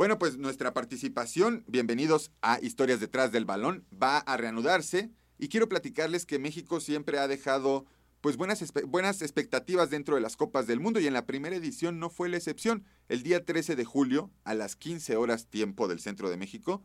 Bueno, 0.02 0.18
pues 0.18 0.36
nuestra 0.36 0.74
participación, 0.74 1.62
bienvenidos 1.68 2.32
a 2.42 2.58
Historias 2.60 2.98
detrás 2.98 3.30
del 3.30 3.44
balón, 3.44 3.86
va 4.02 4.18
a 4.18 4.36
reanudarse 4.36 5.12
y 5.38 5.46
quiero 5.46 5.68
platicarles 5.68 6.26
que 6.26 6.40
México 6.40 6.80
siempre 6.80 7.20
ha 7.20 7.28
dejado 7.28 7.86
pues 8.20 8.36
buenas, 8.36 8.64
buenas 8.88 9.22
expectativas 9.22 9.90
dentro 9.90 10.16
de 10.16 10.20
las 10.20 10.36
Copas 10.36 10.66
del 10.66 10.80
Mundo 10.80 10.98
y 10.98 11.06
en 11.06 11.12
la 11.12 11.24
primera 11.24 11.54
edición 11.54 12.00
no 12.00 12.10
fue 12.10 12.28
la 12.28 12.36
excepción. 12.36 12.84
El 13.08 13.22
día 13.22 13.44
13 13.44 13.76
de 13.76 13.84
julio, 13.84 14.32
a 14.42 14.54
las 14.54 14.74
15 14.74 15.14
horas 15.14 15.46
tiempo 15.46 15.86
del 15.86 16.00
centro 16.00 16.30
de 16.30 16.36
México, 16.36 16.82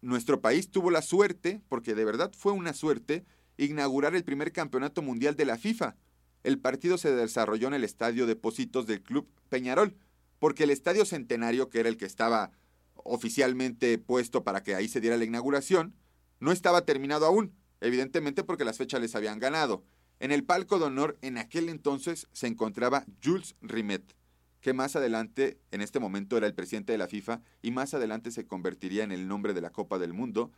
nuestro 0.00 0.40
país 0.40 0.70
tuvo 0.70 0.92
la 0.92 1.02
suerte, 1.02 1.60
porque 1.68 1.96
de 1.96 2.04
verdad 2.04 2.30
fue 2.38 2.52
una 2.52 2.72
suerte, 2.72 3.24
inaugurar 3.56 4.14
el 4.14 4.22
primer 4.22 4.52
campeonato 4.52 5.02
mundial 5.02 5.34
de 5.34 5.44
la 5.44 5.58
FIFA. 5.58 5.96
El 6.44 6.60
partido 6.60 6.98
se 6.98 7.12
desarrolló 7.12 7.66
en 7.66 7.74
el 7.74 7.82
estadio 7.82 8.26
de 8.26 8.36
Positos 8.36 8.86
del 8.86 9.02
Club 9.02 9.26
Peñarol 9.48 9.96
porque 10.38 10.64
el 10.64 10.70
Estadio 10.70 11.04
Centenario, 11.04 11.68
que 11.68 11.80
era 11.80 11.88
el 11.88 11.96
que 11.96 12.06
estaba 12.06 12.52
oficialmente 12.94 13.98
puesto 13.98 14.44
para 14.44 14.62
que 14.62 14.74
ahí 14.74 14.88
se 14.88 15.00
diera 15.00 15.16
la 15.16 15.24
inauguración, 15.24 15.94
no 16.40 16.52
estaba 16.52 16.84
terminado 16.84 17.26
aún, 17.26 17.54
evidentemente 17.80 18.44
porque 18.44 18.64
las 18.64 18.78
fechas 18.78 19.00
les 19.00 19.14
habían 19.14 19.38
ganado. 19.38 19.84
En 20.20 20.32
el 20.32 20.44
palco 20.44 20.78
de 20.78 20.86
honor 20.86 21.18
en 21.22 21.38
aquel 21.38 21.68
entonces 21.68 22.26
se 22.32 22.46
encontraba 22.48 23.04
Jules 23.22 23.54
Rimet, 23.62 24.14
que 24.60 24.72
más 24.72 24.96
adelante, 24.96 25.58
en 25.70 25.80
este 25.80 26.00
momento, 26.00 26.36
era 26.36 26.46
el 26.46 26.54
presidente 26.54 26.92
de 26.92 26.98
la 26.98 27.06
FIFA 27.06 27.40
y 27.62 27.70
más 27.70 27.94
adelante 27.94 28.32
se 28.32 28.46
convertiría 28.46 29.04
en 29.04 29.12
el 29.12 29.28
nombre 29.28 29.54
de 29.54 29.60
la 29.60 29.70
Copa 29.70 29.98
del 29.98 30.12
Mundo 30.12 30.50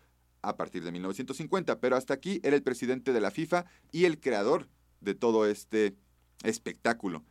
a 0.43 0.57
partir 0.57 0.83
de 0.85 0.93
1950, 0.93 1.81
pero 1.81 1.97
hasta 1.97 2.15
aquí 2.15 2.41
era 2.43 2.57
el 2.57 2.63
presidente 2.63 3.13
de 3.13 3.21
la 3.21 3.31
FIFA 3.31 3.67
y 3.93 4.07
el 4.07 4.19
creador 4.19 4.69
de 5.01 5.15
todo 5.15 5.47
este 5.47 5.97
espectáculo. 6.43 7.25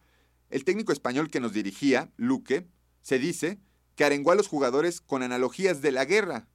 El 0.50 0.64
técnico 0.64 0.92
español 0.92 1.30
que 1.30 1.40
nos 1.40 1.54
dirigía, 1.54 2.12
Luque, 2.18 2.68
se 3.02 3.20
dice 3.20 3.60
que 3.96 4.04
arengó 4.04 4.32
a 4.32 4.36
los 4.36 4.48
jugadores 4.48 5.02
con 5.02 5.24
analogías 5.24 5.82
de 5.82 5.92
la 5.92 6.06
guerra, 6.06 6.48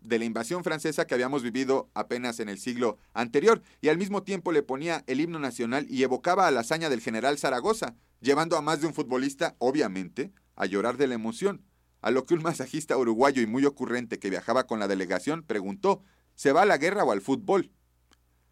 de 0.00 0.18
la 0.18 0.24
invasión 0.24 0.64
francesa 0.64 1.06
que 1.06 1.14
habíamos 1.14 1.42
vivido 1.42 1.90
apenas 1.94 2.40
en 2.40 2.48
el 2.48 2.58
siglo 2.58 2.98
anterior, 3.14 3.62
y 3.80 3.88
al 3.88 3.98
mismo 3.98 4.22
tiempo 4.22 4.52
le 4.52 4.62
ponía 4.62 5.02
el 5.06 5.20
himno 5.20 5.38
nacional 5.38 5.86
y 5.88 6.02
evocaba 6.02 6.46
a 6.46 6.50
la 6.50 6.60
hazaña 6.60 6.90
del 6.90 7.00
general 7.00 7.38
Zaragoza, 7.38 7.94
llevando 8.20 8.56
a 8.56 8.62
más 8.62 8.80
de 8.80 8.86
un 8.86 8.94
futbolista, 8.94 9.56
obviamente, 9.58 10.32
a 10.56 10.66
llorar 10.66 10.96
de 10.96 11.06
la 11.06 11.14
emoción. 11.14 11.64
A 12.00 12.10
lo 12.10 12.26
que 12.26 12.34
un 12.34 12.42
masajista 12.42 12.96
uruguayo 12.96 13.42
y 13.42 13.46
muy 13.46 13.64
ocurrente 13.64 14.18
que 14.18 14.30
viajaba 14.30 14.66
con 14.66 14.78
la 14.78 14.88
delegación 14.88 15.42
preguntó, 15.42 16.02
¿se 16.34 16.52
va 16.52 16.62
a 16.62 16.66
la 16.66 16.78
guerra 16.78 17.04
o 17.04 17.12
al 17.12 17.20
fútbol? 17.20 17.72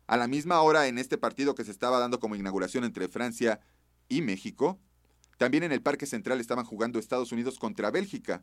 A 0.06 0.16
la 0.16 0.26
misma 0.26 0.60
hora, 0.62 0.86
en 0.88 0.98
este 0.98 1.18
partido 1.18 1.54
que 1.54 1.64
se 1.64 1.70
estaba 1.70 1.98
dando 1.98 2.18
como 2.18 2.36
inauguración 2.36 2.84
entre 2.84 3.08
Francia 3.08 3.60
y 4.08 4.22
México, 4.22 4.78
también 5.38 5.64
en 5.64 5.72
el 5.72 5.82
Parque 5.82 6.06
Central 6.06 6.40
estaban 6.40 6.64
jugando 6.64 6.98
Estados 6.98 7.32
Unidos 7.32 7.58
contra 7.58 7.90
Bélgica, 7.90 8.42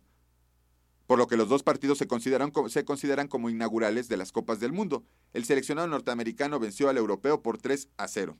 por 1.07 1.17
lo 1.17 1.27
que 1.27 1.37
los 1.37 1.49
dos 1.49 1.63
partidos 1.63 1.97
se 1.97 2.07
consideran, 2.07 2.51
se 2.69 2.85
consideran 2.85 3.27
como 3.27 3.49
inaugurales 3.49 4.07
de 4.07 4.17
las 4.17 4.31
Copas 4.31 4.59
del 4.59 4.71
Mundo. 4.71 5.03
El 5.33 5.45
seleccionado 5.45 5.87
norteamericano 5.87 6.59
venció 6.59 6.89
al 6.89 6.97
europeo 6.97 7.41
por 7.41 7.57
3 7.57 7.89
a 7.97 8.07
0. 8.07 8.37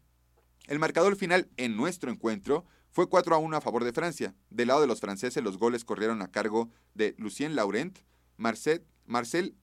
El 0.67 0.79
marcador 0.79 1.15
final 1.15 1.49
en 1.57 1.75
nuestro 1.75 2.09
encuentro 2.09 2.65
fue 2.91 3.09
4 3.09 3.35
a 3.35 3.37
1 3.39 3.57
a 3.57 3.61
favor 3.61 3.83
de 3.83 3.91
Francia. 3.91 4.33
Del 4.49 4.69
lado 4.69 4.81
de 4.81 4.87
los 4.87 5.01
franceses, 5.01 5.43
los 5.43 5.57
goles 5.57 5.83
corrieron 5.83 6.21
a 6.21 6.31
cargo 6.31 6.69
de 6.93 7.15
Lucien 7.17 7.55
Laurent, 7.55 7.99
Marcel, 8.37 8.85
Marcel 9.05 9.55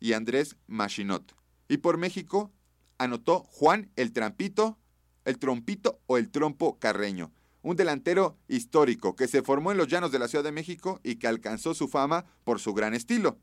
y 0.00 0.12
Andrés 0.12 0.56
Machinot. 0.66 1.36
Y 1.68 1.78
por 1.78 1.98
México 1.98 2.52
anotó 2.98 3.40
Juan 3.44 3.90
el 3.96 4.12
Trampito, 4.12 4.78
el 5.26 5.38
Trompito 5.38 6.00
o 6.06 6.16
el 6.16 6.30
Trompo 6.30 6.78
Carreño 6.78 7.30
un 7.66 7.74
delantero 7.74 8.38
histórico 8.46 9.16
que 9.16 9.26
se 9.26 9.42
formó 9.42 9.72
en 9.72 9.76
los 9.76 9.88
llanos 9.88 10.12
de 10.12 10.20
la 10.20 10.28
Ciudad 10.28 10.44
de 10.44 10.52
México 10.52 11.00
y 11.02 11.16
que 11.16 11.26
alcanzó 11.26 11.74
su 11.74 11.88
fama 11.88 12.24
por 12.44 12.60
su 12.60 12.74
gran 12.74 12.94
estilo. 12.94 13.40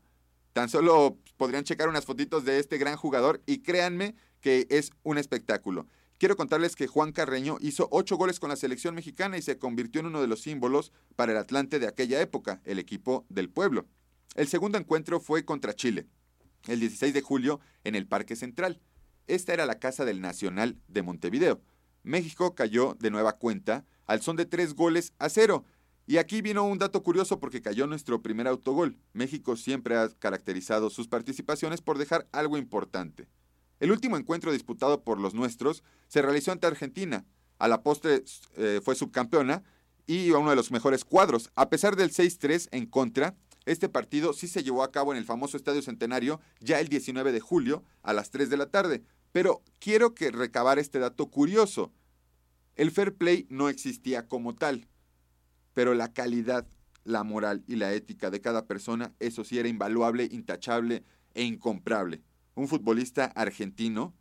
Tan 0.54 0.70
solo 0.70 1.18
podrían 1.36 1.64
checar 1.64 1.90
unas 1.90 2.06
fotitos 2.06 2.46
de 2.46 2.58
este 2.58 2.78
gran 2.78 2.96
jugador 2.96 3.42
y 3.44 3.58
créanme 3.58 4.14
que 4.40 4.66
es 4.70 4.92
un 5.02 5.18
espectáculo. 5.18 5.86
Quiero 6.16 6.38
contarles 6.38 6.74
que 6.74 6.86
Juan 6.86 7.12
Carreño 7.12 7.58
hizo 7.60 7.86
ocho 7.90 8.16
goles 8.16 8.40
con 8.40 8.48
la 8.48 8.56
selección 8.56 8.94
mexicana 8.94 9.36
y 9.36 9.42
se 9.42 9.58
convirtió 9.58 10.00
en 10.00 10.06
uno 10.06 10.22
de 10.22 10.26
los 10.26 10.40
símbolos 10.40 10.90
para 11.16 11.32
el 11.32 11.38
Atlante 11.38 11.78
de 11.78 11.86
aquella 11.86 12.18
época, 12.22 12.62
el 12.64 12.78
equipo 12.78 13.26
del 13.28 13.50
pueblo. 13.50 13.84
El 14.36 14.48
segundo 14.48 14.78
encuentro 14.78 15.20
fue 15.20 15.44
contra 15.44 15.74
Chile, 15.74 16.06
el 16.66 16.80
16 16.80 17.12
de 17.12 17.20
julio 17.20 17.60
en 17.84 17.94
el 17.94 18.06
Parque 18.06 18.36
Central. 18.36 18.80
Esta 19.26 19.52
era 19.52 19.66
la 19.66 19.78
casa 19.78 20.06
del 20.06 20.22
Nacional 20.22 20.78
de 20.88 21.02
Montevideo. 21.02 21.60
México 22.04 22.54
cayó 22.54 22.96
de 23.00 23.10
nueva 23.10 23.38
cuenta 23.38 23.84
al 24.06 24.22
son 24.22 24.36
de 24.36 24.46
tres 24.46 24.74
goles 24.74 25.12
a 25.18 25.28
cero. 25.28 25.64
Y 26.06 26.18
aquí 26.18 26.42
vino 26.42 26.64
un 26.64 26.78
dato 26.78 27.02
curioso 27.02 27.40
porque 27.40 27.62
cayó 27.62 27.86
nuestro 27.86 28.22
primer 28.22 28.46
autogol. 28.46 28.98
México 29.14 29.56
siempre 29.56 29.96
ha 29.96 30.10
caracterizado 30.10 30.90
sus 30.90 31.08
participaciones 31.08 31.80
por 31.80 31.96
dejar 31.96 32.28
algo 32.30 32.58
importante. 32.58 33.26
El 33.80 33.90
último 33.90 34.16
encuentro 34.16 34.52
disputado 34.52 35.02
por 35.02 35.18
los 35.18 35.34
nuestros 35.34 35.82
se 36.08 36.22
realizó 36.22 36.52
ante 36.52 36.66
Argentina. 36.66 37.24
A 37.58 37.68
la 37.68 37.82
postre 37.82 38.22
eh, 38.56 38.80
fue 38.84 38.94
subcampeona 38.94 39.62
y 40.06 40.30
uno 40.30 40.50
de 40.50 40.56
los 40.56 40.70
mejores 40.70 41.04
cuadros. 41.04 41.50
A 41.54 41.70
pesar 41.70 41.96
del 41.96 42.10
6-3 42.10 42.68
en 42.72 42.86
contra, 42.86 43.34
este 43.64 43.88
partido 43.88 44.34
sí 44.34 44.46
se 44.46 44.62
llevó 44.62 44.82
a 44.82 44.92
cabo 44.92 45.12
en 45.12 45.18
el 45.18 45.24
famoso 45.24 45.56
Estadio 45.56 45.80
Centenario 45.80 46.40
ya 46.60 46.80
el 46.80 46.88
19 46.88 47.32
de 47.32 47.40
julio 47.40 47.82
a 48.02 48.12
las 48.12 48.30
3 48.30 48.50
de 48.50 48.56
la 48.58 48.66
tarde. 48.66 49.02
Pero 49.34 49.64
quiero 49.80 50.14
que 50.14 50.30
recabar 50.30 50.78
este 50.78 51.00
dato 51.00 51.28
curioso. 51.28 51.92
El 52.76 52.92
fair 52.92 53.16
play 53.16 53.48
no 53.50 53.68
existía 53.68 54.28
como 54.28 54.54
tal, 54.54 54.86
pero 55.72 55.92
la 55.94 56.12
calidad, 56.12 56.68
la 57.02 57.24
moral 57.24 57.64
y 57.66 57.74
la 57.74 57.92
ética 57.94 58.30
de 58.30 58.40
cada 58.40 58.68
persona, 58.68 59.12
eso 59.18 59.42
sí 59.42 59.58
era 59.58 59.68
invaluable, 59.68 60.28
intachable 60.30 61.02
e 61.34 61.42
incomparable. 61.42 62.22
Un 62.54 62.68
futbolista 62.68 63.24
argentino, 63.24 64.14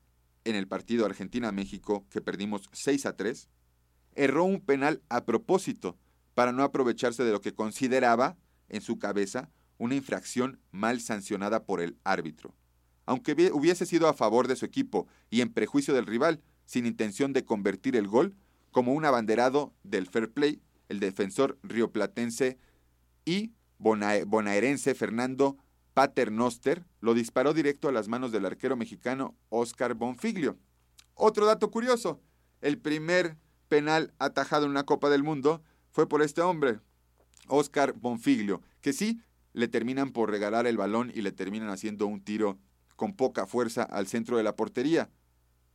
en 0.45 0.56
el 0.56 0.67
partido 0.67 1.06
Argentina-México, 1.06 2.08
que 2.10 2.19
perdimos 2.19 2.67
6 2.71 3.06
a 3.06 3.15
3, 3.15 3.49
erró 4.15 4.45
un 4.45 4.62
penal 4.62 5.04
a 5.10 5.26
propósito 5.26 5.95
para 6.34 6.52
no 6.52 6.63
aprovecharse 6.63 7.23
de 7.23 7.34
lo 7.34 7.39
que 7.39 7.54
consideraba 7.54 8.36
en 8.67 8.82
su 8.82 8.97
cabeza 8.97 9.52
una 9.78 9.93
infracción 9.93 10.60
mal 10.71 11.02
sancionada 11.02 11.65
por 11.65 11.82
el 11.82 11.99
árbitro 12.04 12.56
aunque 13.05 13.51
hubiese 13.51 13.85
sido 13.85 14.07
a 14.07 14.13
favor 14.13 14.47
de 14.47 14.55
su 14.55 14.65
equipo 14.65 15.07
y 15.29 15.41
en 15.41 15.53
prejuicio 15.53 15.93
del 15.93 16.05
rival, 16.05 16.41
sin 16.65 16.85
intención 16.85 17.33
de 17.33 17.45
convertir 17.45 17.95
el 17.95 18.07
gol, 18.07 18.35
como 18.71 18.93
un 18.93 19.05
abanderado 19.05 19.73
del 19.83 20.07
fair 20.07 20.31
play, 20.31 20.61
el 20.89 20.99
defensor 20.99 21.57
rioplatense 21.63 22.57
y 23.25 23.51
bonaerense 23.77 24.95
Fernando 24.95 25.57
Paternoster 25.93 26.85
lo 27.01 27.13
disparó 27.13 27.53
directo 27.53 27.87
a 27.87 27.91
las 27.91 28.07
manos 28.07 28.31
del 28.31 28.45
arquero 28.45 28.75
mexicano 28.75 29.35
Oscar 29.49 29.93
Bonfiglio. 29.93 30.57
Otro 31.13 31.45
dato 31.45 31.69
curioso, 31.69 32.19
el 32.61 32.79
primer 32.79 33.37
penal 33.67 34.13
atajado 34.19 34.65
en 34.65 34.71
una 34.71 34.85
Copa 34.85 35.09
del 35.09 35.23
Mundo 35.23 35.61
fue 35.91 36.07
por 36.07 36.21
este 36.21 36.41
hombre, 36.41 36.79
Oscar 37.47 37.93
Bonfiglio, 37.93 38.61
que 38.81 38.93
sí 38.93 39.21
le 39.53 39.67
terminan 39.67 40.11
por 40.11 40.31
regalar 40.31 40.65
el 40.65 40.77
balón 40.77 41.11
y 41.13 41.21
le 41.21 41.31
terminan 41.31 41.69
haciendo 41.69 42.07
un 42.07 42.23
tiro 42.23 42.57
con 43.03 43.17
poca 43.17 43.45
fuerza 43.45 43.83
al 43.83 44.07
centro 44.07 44.37
de 44.37 44.43
la 44.43 44.55
portería, 44.55 45.09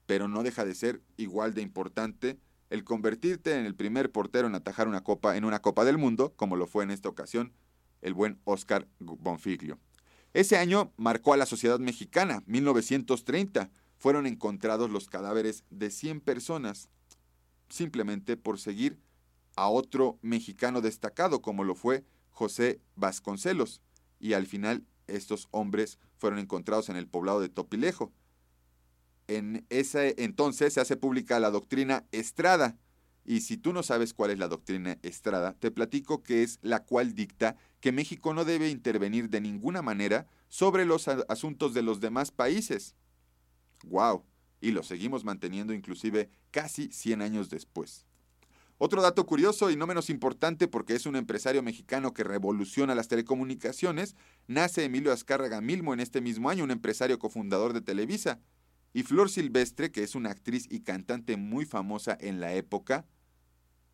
pero 0.06 0.28
no 0.28 0.42
deja 0.42 0.64
de 0.64 0.74
ser 0.74 1.02
igual 1.18 1.52
de 1.52 1.60
importante 1.60 2.38
el 2.70 2.84
convertirte 2.84 3.54
en 3.54 3.66
el 3.66 3.74
primer 3.74 4.10
portero 4.10 4.48
en 4.48 4.54
atajar 4.54 4.88
una 4.88 5.04
copa 5.04 5.36
en 5.36 5.44
una 5.44 5.60
Copa 5.60 5.84
del 5.84 5.98
Mundo, 5.98 6.32
como 6.36 6.56
lo 6.56 6.66
fue 6.66 6.84
en 6.84 6.90
esta 6.90 7.10
ocasión 7.10 7.52
el 8.00 8.14
buen 8.14 8.40
Oscar 8.44 8.88
Bonfiglio. 8.98 9.78
Ese 10.32 10.56
año 10.56 10.94
marcó 10.96 11.34
a 11.34 11.36
la 11.36 11.44
sociedad 11.44 11.78
mexicana, 11.78 12.42
1930. 12.46 13.70
Fueron 13.98 14.26
encontrados 14.26 14.88
los 14.88 15.06
cadáveres 15.06 15.64
de 15.68 15.90
100 15.90 16.22
personas, 16.22 16.88
simplemente 17.68 18.38
por 18.38 18.58
seguir 18.58 18.98
a 19.54 19.68
otro 19.68 20.18
mexicano 20.22 20.80
destacado, 20.80 21.42
como 21.42 21.62
lo 21.62 21.74
fue 21.74 22.06
José 22.30 22.80
Vasconcelos, 22.96 23.82
y 24.18 24.32
al 24.32 24.46
final 24.46 24.86
estos 25.08 25.48
hombres 25.50 25.98
fueron 26.18 26.38
encontrados 26.38 26.88
en 26.88 26.96
el 26.96 27.08
poblado 27.08 27.40
de 27.40 27.48
Topilejo. 27.48 28.12
En 29.26 29.66
ese 29.68 30.14
entonces 30.18 30.74
se 30.74 30.80
hace 30.80 30.96
pública 30.96 31.40
la 31.40 31.50
doctrina 31.50 32.06
Estrada. 32.12 32.76
Y 33.24 33.42
si 33.42 33.58
tú 33.58 33.72
no 33.74 33.82
sabes 33.82 34.14
cuál 34.14 34.30
es 34.30 34.38
la 34.38 34.48
doctrina 34.48 34.98
Estrada, 35.02 35.52
te 35.52 35.70
platico 35.70 36.22
que 36.22 36.42
es 36.42 36.58
la 36.62 36.84
cual 36.84 37.14
dicta 37.14 37.56
que 37.80 37.92
México 37.92 38.32
no 38.32 38.44
debe 38.44 38.70
intervenir 38.70 39.28
de 39.28 39.42
ninguna 39.42 39.82
manera 39.82 40.26
sobre 40.48 40.86
los 40.86 41.08
asuntos 41.08 41.74
de 41.74 41.82
los 41.82 42.00
demás 42.00 42.30
países. 42.30 42.96
¡Wow! 43.84 44.24
Y 44.60 44.72
lo 44.72 44.82
seguimos 44.82 45.24
manteniendo 45.24 45.74
inclusive 45.74 46.30
casi 46.50 46.90
100 46.90 47.22
años 47.22 47.50
después. 47.50 48.07
Otro 48.80 49.02
dato 49.02 49.26
curioso 49.26 49.70
y 49.70 49.76
no 49.76 49.88
menos 49.88 50.08
importante 50.08 50.68
porque 50.68 50.94
es 50.94 51.04
un 51.04 51.16
empresario 51.16 51.64
mexicano 51.64 52.14
que 52.14 52.22
revoluciona 52.22 52.94
las 52.94 53.08
telecomunicaciones, 53.08 54.14
nace 54.46 54.84
Emilio 54.84 55.12
Azcárraga 55.12 55.60
Milmo 55.60 55.94
en 55.94 56.00
este 56.00 56.20
mismo 56.20 56.48
año, 56.48 56.62
un 56.62 56.70
empresario 56.70 57.18
cofundador 57.18 57.72
de 57.72 57.80
Televisa. 57.80 58.38
Y 58.92 59.02
Flor 59.02 59.30
Silvestre, 59.30 59.90
que 59.90 60.04
es 60.04 60.14
una 60.14 60.30
actriz 60.30 60.66
y 60.70 60.80
cantante 60.80 61.36
muy 61.36 61.64
famosa 61.64 62.16
en 62.20 62.40
la 62.40 62.54
época, 62.54 63.04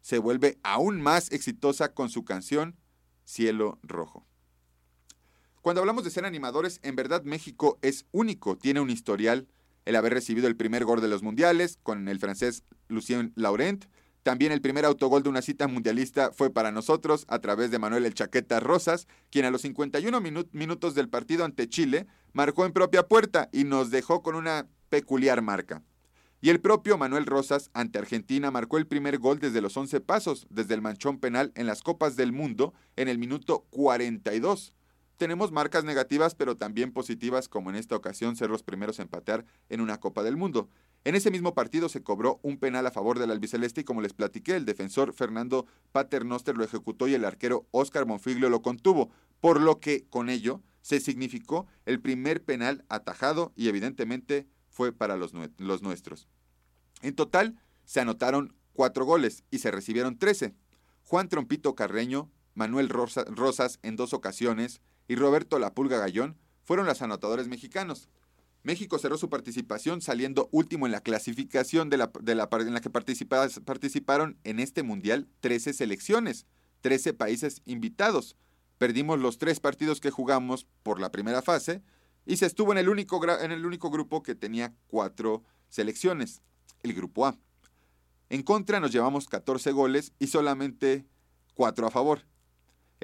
se 0.02 0.18
vuelve 0.18 0.58
aún 0.62 1.00
más 1.00 1.32
exitosa 1.32 1.94
con 1.94 2.10
su 2.10 2.26
canción 2.26 2.76
Cielo 3.24 3.78
Rojo. 3.82 4.26
Cuando 5.62 5.80
hablamos 5.80 6.04
de 6.04 6.10
ser 6.10 6.26
animadores, 6.26 6.78
en 6.82 6.94
verdad 6.94 7.22
México 7.22 7.78
es 7.80 8.04
único, 8.12 8.58
tiene 8.58 8.80
un 8.80 8.90
historial, 8.90 9.48
el 9.86 9.96
haber 9.96 10.12
recibido 10.12 10.46
el 10.46 10.56
primer 10.56 10.84
gol 10.84 11.00
de 11.00 11.08
los 11.08 11.22
mundiales 11.22 11.78
con 11.82 12.06
el 12.08 12.18
francés 12.18 12.64
Lucien 12.88 13.32
Laurent, 13.34 13.86
también 14.24 14.52
el 14.52 14.62
primer 14.62 14.86
autogol 14.86 15.22
de 15.22 15.28
una 15.28 15.42
cita 15.42 15.68
mundialista 15.68 16.32
fue 16.32 16.48
para 16.48 16.72
nosotros 16.72 17.26
a 17.28 17.40
través 17.40 17.70
de 17.70 17.78
Manuel 17.78 18.06
El 18.06 18.14
Chaqueta 18.14 18.58
Rosas, 18.58 19.06
quien 19.30 19.44
a 19.44 19.50
los 19.50 19.60
51 19.60 20.18
minutos 20.52 20.94
del 20.94 21.10
partido 21.10 21.44
ante 21.44 21.68
Chile 21.68 22.06
marcó 22.32 22.64
en 22.64 22.72
propia 22.72 23.06
puerta 23.06 23.50
y 23.52 23.64
nos 23.64 23.90
dejó 23.90 24.22
con 24.22 24.34
una 24.34 24.66
peculiar 24.88 25.42
marca. 25.42 25.82
Y 26.40 26.48
el 26.48 26.58
propio 26.58 26.96
Manuel 26.96 27.26
Rosas 27.26 27.70
ante 27.74 27.98
Argentina 27.98 28.50
marcó 28.50 28.78
el 28.78 28.86
primer 28.86 29.18
gol 29.18 29.40
desde 29.40 29.60
los 29.60 29.76
11 29.76 30.00
pasos, 30.00 30.46
desde 30.48 30.72
el 30.72 30.80
manchón 30.80 31.18
penal 31.18 31.52
en 31.54 31.66
las 31.66 31.82
Copas 31.82 32.16
del 32.16 32.32
Mundo 32.32 32.72
en 32.96 33.08
el 33.08 33.18
minuto 33.18 33.66
42. 33.70 34.72
Tenemos 35.16 35.52
marcas 35.52 35.84
negativas 35.84 36.34
pero 36.34 36.56
también 36.56 36.92
positivas 36.92 37.48
como 37.48 37.70
en 37.70 37.76
esta 37.76 37.94
ocasión 37.94 38.36
ser 38.36 38.50
los 38.50 38.62
primeros 38.62 38.98
a 38.98 39.02
empatear 39.02 39.44
en 39.68 39.80
una 39.80 39.98
Copa 39.98 40.22
del 40.22 40.36
Mundo. 40.36 40.68
En 41.04 41.14
ese 41.14 41.30
mismo 41.30 41.54
partido 41.54 41.88
se 41.88 42.02
cobró 42.02 42.40
un 42.42 42.58
penal 42.58 42.86
a 42.86 42.90
favor 42.90 43.18
del 43.18 43.30
albiceleste 43.30 43.82
y 43.82 43.84
como 43.84 44.00
les 44.00 44.12
platiqué, 44.12 44.56
el 44.56 44.64
defensor 44.64 45.12
Fernando 45.12 45.66
Paternoster 45.92 46.56
lo 46.56 46.64
ejecutó 46.64 47.06
y 47.06 47.14
el 47.14 47.24
arquero 47.24 47.66
Oscar 47.70 48.06
Monfiglio 48.06 48.48
lo 48.48 48.62
contuvo, 48.62 49.10
por 49.40 49.60
lo 49.60 49.78
que 49.78 50.04
con 50.08 50.28
ello 50.28 50.62
se 50.82 51.00
significó 51.00 51.66
el 51.86 52.00
primer 52.00 52.42
penal 52.42 52.84
atajado 52.88 53.52
y 53.54 53.68
evidentemente 53.68 54.48
fue 54.68 54.92
para 54.92 55.16
los, 55.16 55.32
los 55.58 55.82
nuestros. 55.82 56.26
En 57.02 57.14
total 57.14 57.56
se 57.84 58.00
anotaron 58.00 58.54
cuatro 58.72 59.04
goles 59.04 59.44
y 59.50 59.58
se 59.58 59.70
recibieron 59.70 60.18
trece. 60.18 60.54
Juan 61.04 61.28
Trompito 61.28 61.74
Carreño, 61.74 62.30
Manuel 62.54 62.88
Rosas 62.88 63.78
en 63.82 63.96
dos 63.96 64.12
ocasiones 64.14 64.80
y 65.08 65.16
Roberto 65.16 65.58
La 65.58 65.74
Pulga 65.74 65.98
Gallón 65.98 66.36
fueron 66.62 66.86
los 66.86 67.02
anotadores 67.02 67.48
mexicanos. 67.48 68.08
México 68.62 68.98
cerró 68.98 69.18
su 69.18 69.28
participación 69.28 70.00
saliendo 70.00 70.48
último 70.50 70.86
en 70.86 70.92
la 70.92 71.02
clasificación 71.02 71.90
de 71.90 71.98
la, 71.98 72.10
en 72.26 72.74
la 72.74 72.80
que 72.80 72.90
participaron 72.90 74.38
en 74.42 74.58
este 74.58 74.82
mundial 74.82 75.28
13 75.40 75.74
selecciones, 75.74 76.46
13 76.80 77.12
países 77.12 77.60
invitados. 77.66 78.36
Perdimos 78.78 79.20
los 79.20 79.38
tres 79.38 79.60
partidos 79.60 80.00
que 80.00 80.10
jugamos 80.10 80.66
por 80.82 80.98
la 80.98 81.12
primera 81.12 81.42
fase 81.42 81.82
y 82.24 82.38
se 82.38 82.46
estuvo 82.46 82.72
en 82.72 82.78
el 82.78 82.88
único, 82.88 83.20
en 83.38 83.52
el 83.52 83.66
único 83.66 83.90
grupo 83.90 84.22
que 84.22 84.34
tenía 84.34 84.74
cuatro 84.86 85.44
selecciones, 85.68 86.40
el 86.82 86.94
grupo 86.94 87.26
A. 87.26 87.36
En 88.30 88.42
contra 88.42 88.80
nos 88.80 88.90
llevamos 88.90 89.28
14 89.28 89.72
goles 89.72 90.12
y 90.18 90.28
solamente 90.28 91.06
4 91.54 91.86
a 91.86 91.90
favor. 91.90 92.26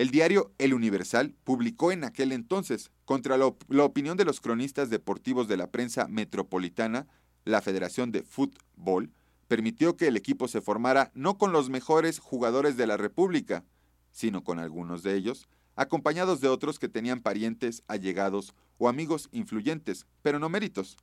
El 0.01 0.11
diario 0.11 0.51
El 0.57 0.73
Universal 0.73 1.35
publicó 1.45 1.93
en 1.93 2.05
aquel 2.05 2.33
entonces, 2.33 2.91
contra 3.05 3.37
la, 3.37 3.45
opinión 3.85 4.17
de 4.17 4.25
los 4.25 4.41
cronistas 4.41 4.89
deportivos 4.89 5.47
de 5.47 5.59
la 5.59 5.71
prensa 5.71 6.09
metropolitana, 6.09 7.07
la 7.45 7.61
Federación 7.61 8.11
de 8.11 8.23
Fútbol 8.23 9.11
permitió 9.47 9.99
que 9.99 10.07
el 10.07 10.17
equipo 10.17 10.49
se 10.49 10.63
formara 10.63 11.11
no 11.13 11.37
con 11.37 11.53
los 11.53 11.69
mejores 11.69 12.19
jugadores 12.19 12.79
de 12.79 12.87
la 12.87 12.97
República, 12.97 13.63
sino 14.11 14.43
con 14.43 14.59
algunos 14.59 15.03
de 15.03 15.17
ellos, 15.17 15.51
acompañados 15.77 16.41
de 16.41 16.49
otros 16.49 16.79
que 16.79 16.89
tenían 16.89 17.21
parientes, 17.21 17.83
allegados 17.87 18.55
o 18.79 18.89
amigos 18.89 19.29
influyentes, 19.33 20.07
pero 20.23 20.39
no 20.39 20.49
méritos. 20.49 20.97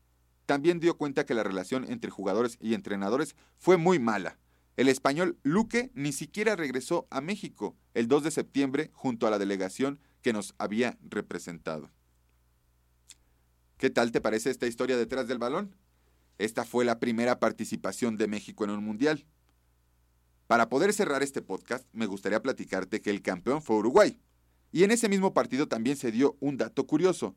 También 0.48 0.80
dio 0.80 0.98
cuenta 0.98 1.24
que 1.24 1.36
la 1.36 1.44
relación 1.44 1.86
entre 1.88 2.10
jugadores 2.10 2.58
y 2.60 2.74
entrenadores 2.74 3.36
fue 3.60 3.78
muy 3.78 4.00
mala, 4.00 4.40
el 4.78 4.90
español 4.90 5.40
Luque 5.42 5.92
ni 5.96 6.14
siquiera 6.14 6.56
regresó 6.56 7.08
a 7.10 7.20
México 7.20 7.76
el 7.96 8.08
2 8.08 8.24
de 8.24 8.32
septiembre 8.32 8.92
junto 8.94 9.26
a 9.26 9.32
la 9.32 9.40
delegación 9.40 10.00
que 10.22 10.34
nos 10.34 10.54
había 10.60 10.98
representado. 11.02 11.92
¿Qué 13.78 13.90
tal 13.90 14.12
te 14.12 14.22
parece 14.22 14.52
esta 14.52 14.68
historia 14.68 14.96
detrás 14.96 15.28
del 15.28 15.40
balón? 15.40 15.76
Esta 16.38 16.64
fue 16.64 16.86
la 16.86 17.00
primera 17.00 17.40
participación 17.40 18.18
de 18.18 18.28
México 18.28 18.64
en 18.64 18.70
un 18.70 18.84
mundial. 18.84 19.26
Para 20.46 20.70
poder 20.70 20.94
cerrar 20.94 21.24
este 21.24 21.42
podcast, 21.42 21.88
me 21.92 22.06
gustaría 22.06 22.42
platicarte 22.42 23.02
que 23.02 23.10
el 23.10 23.24
campeón 23.24 23.64
fue 23.64 23.78
Uruguay. 23.78 24.20
Y 24.72 24.84
en 24.84 24.92
ese 24.92 25.10
mismo 25.10 25.34
partido 25.34 25.68
también 25.68 25.98
se 25.98 26.12
dio 26.12 26.38
un 26.40 26.58
dato 26.58 26.86
curioso. 26.86 27.36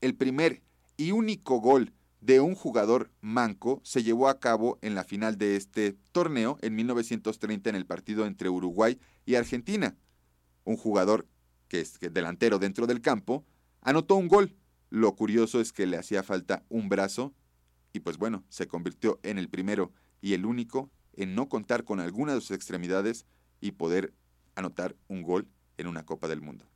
El 0.00 0.14
primer 0.14 0.62
y 0.96 1.10
único 1.10 1.60
gol 1.60 1.92
de 2.20 2.40
un 2.40 2.54
jugador 2.54 3.10
manco 3.20 3.80
se 3.84 4.02
llevó 4.02 4.28
a 4.28 4.40
cabo 4.40 4.78
en 4.82 4.94
la 4.94 5.04
final 5.04 5.38
de 5.38 5.56
este 5.56 5.96
torneo 6.12 6.58
en 6.62 6.74
1930 6.74 7.70
en 7.70 7.76
el 7.76 7.86
partido 7.86 8.26
entre 8.26 8.48
Uruguay 8.48 8.98
y 9.24 9.34
Argentina. 9.34 9.96
Un 10.64 10.76
jugador 10.76 11.26
que 11.68 11.80
es 11.80 11.98
delantero 12.00 12.58
dentro 12.58 12.86
del 12.86 13.00
campo 13.00 13.44
anotó 13.80 14.16
un 14.16 14.28
gol. 14.28 14.56
Lo 14.90 15.14
curioso 15.14 15.60
es 15.60 15.72
que 15.72 15.86
le 15.86 15.96
hacía 15.96 16.22
falta 16.22 16.64
un 16.68 16.88
brazo 16.88 17.34
y 17.92 18.00
pues 18.00 18.18
bueno, 18.18 18.44
se 18.48 18.66
convirtió 18.66 19.20
en 19.22 19.38
el 19.38 19.48
primero 19.48 19.92
y 20.20 20.34
el 20.34 20.46
único 20.46 20.90
en 21.14 21.34
no 21.34 21.48
contar 21.48 21.84
con 21.84 22.00
alguna 22.00 22.34
de 22.34 22.40
sus 22.40 22.52
extremidades 22.52 23.26
y 23.60 23.72
poder 23.72 24.12
anotar 24.54 24.96
un 25.08 25.22
gol 25.22 25.48
en 25.78 25.86
una 25.86 26.04
Copa 26.04 26.28
del 26.28 26.40
Mundo. 26.40 26.66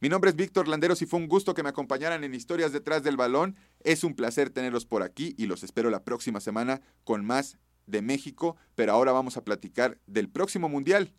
Mi 0.00 0.08
nombre 0.08 0.30
es 0.30 0.36
Víctor 0.36 0.66
Landeros 0.66 1.00
y 1.00 1.06
fue 1.06 1.20
un 1.20 1.28
gusto 1.28 1.54
que 1.54 1.62
me 1.62 1.68
acompañaran 1.68 2.24
en 2.24 2.34
Historias 2.34 2.72
detrás 2.72 3.04
del 3.04 3.16
balón. 3.16 3.54
Es 3.84 4.04
un 4.04 4.14
placer 4.14 4.50
tenerlos 4.50 4.86
por 4.86 5.02
aquí 5.02 5.34
y 5.38 5.46
los 5.46 5.62
espero 5.62 5.90
la 5.90 6.04
próxima 6.04 6.40
semana 6.40 6.80
con 7.04 7.24
más 7.24 7.58
de 7.86 8.02
México, 8.02 8.56
pero 8.74 8.92
ahora 8.92 9.12
vamos 9.12 9.36
a 9.36 9.44
platicar 9.44 9.98
del 10.06 10.28
próximo 10.28 10.68
Mundial. 10.68 11.12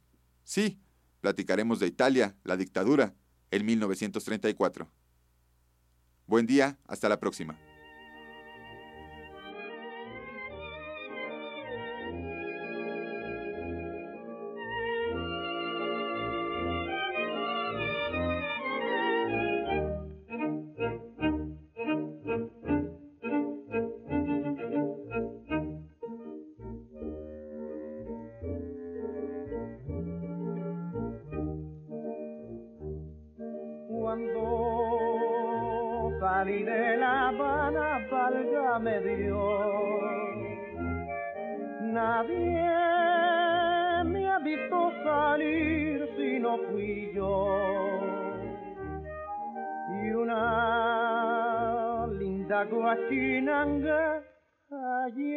Sí, 0.44 0.80
platicaremos 1.22 1.80
de 1.80 1.88
Italia, 1.88 2.36
la 2.44 2.58
dictadura, 2.58 3.16
en 3.52 3.66
1934. 3.66 4.90
Buen 6.26 6.46
día, 6.46 6.80
hasta 6.88 7.10
la 7.10 7.20
próxima. 7.20 7.58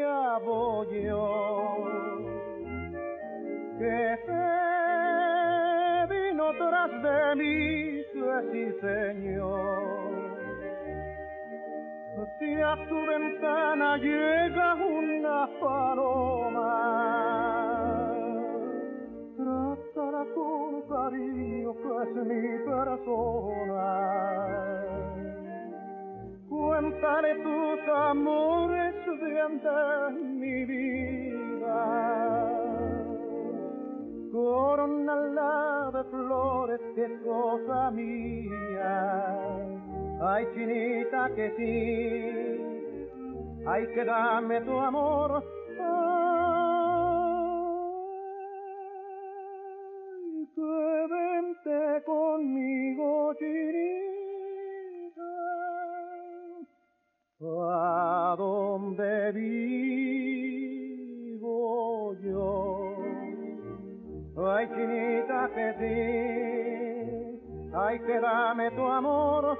Allá 0.00 0.38
voy 0.44 1.04
yo. 1.04 1.84
Que 3.78 4.18
se 4.26 4.46
vino 6.14 6.46
tras 6.58 6.92
de 7.02 7.20
mí, 7.36 8.02
sí 8.12 8.62
señor. 8.80 10.16
Si 12.38 12.50
a 12.60 12.74
tu 12.88 12.98
ventana 13.06 13.96
llega 13.98 14.74
una 14.74 15.48
paloma, 15.60 16.72
trátala 19.36 20.24
con 20.34 20.82
cariño 20.88 21.70
que 21.74 21.92
es 22.02 22.10
mi 22.26 22.58
persona 22.64 24.65
Cuéntale 26.76 27.32
tus 27.36 27.88
amores 27.88 28.94
de 29.06 29.48
mi 30.20 30.64
vida. 30.66 31.80
Corona 34.30 35.90
de 35.90 36.04
flores 36.04 36.80
que 36.94 37.04
es 37.06 37.20
cosa 37.22 37.90
mía. 37.92 38.94
Ay, 40.20 40.46
chinita 40.52 41.30
que 41.34 41.50
sí. 41.56 41.64
Ay, 43.66 43.86
que 43.94 44.04
dame 44.04 44.60
tu 44.60 44.78
amor. 44.78 45.42
Sí, 65.78 67.40
ay, 67.74 67.98
que 68.00 68.20
dame 68.20 68.70
tu 68.72 68.86
amor. 68.86 69.58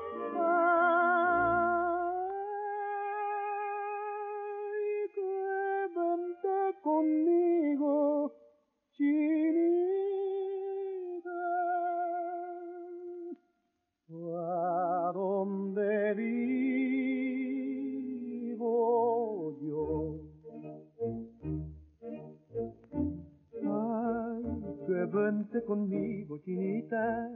Chinita. 26.87 27.31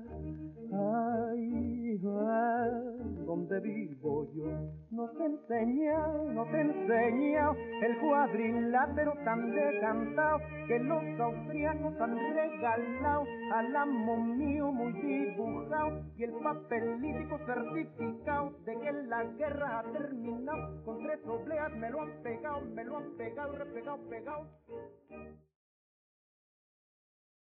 Ay, 0.73 1.99
ay, 2.05 3.25
donde 3.27 3.61
vivo 3.61 4.31
yo. 4.33 4.45
No 4.91 5.09
te 5.11 5.25
enseña, 5.25 6.07
no 6.33 6.45
te 6.45 6.61
enseña 6.61 7.51
el 7.83 7.99
cuadrilátero 7.99 9.13
tan 9.25 9.51
decantado 9.53 10.39
que 10.69 10.79
los 10.79 11.03
austriacos 11.21 12.01
han 12.01 12.17
regalado 12.17 13.25
al 13.53 13.77
amo 13.77 14.17
mío 14.17 14.71
muy 14.71 14.93
dibujado 14.93 16.03
y 16.17 16.23
el 16.23 16.33
papelítico 16.35 17.39
certificado 17.47 18.53
de 18.65 18.79
que 18.79 18.93
la 19.09 19.25
guerra 19.25 19.81
ha 19.81 19.93
terminado. 19.93 20.85
Con 20.85 20.99
tres 20.99 21.21
obleas 21.27 21.73
me 21.77 21.91
lo 21.91 22.03
han 22.03 22.23
pegado, 22.23 22.61
me 22.61 22.85
lo 22.85 22.97
han 22.97 23.17
pegado, 23.17 23.53
repegado, 23.57 23.99
pegado. 24.09 24.47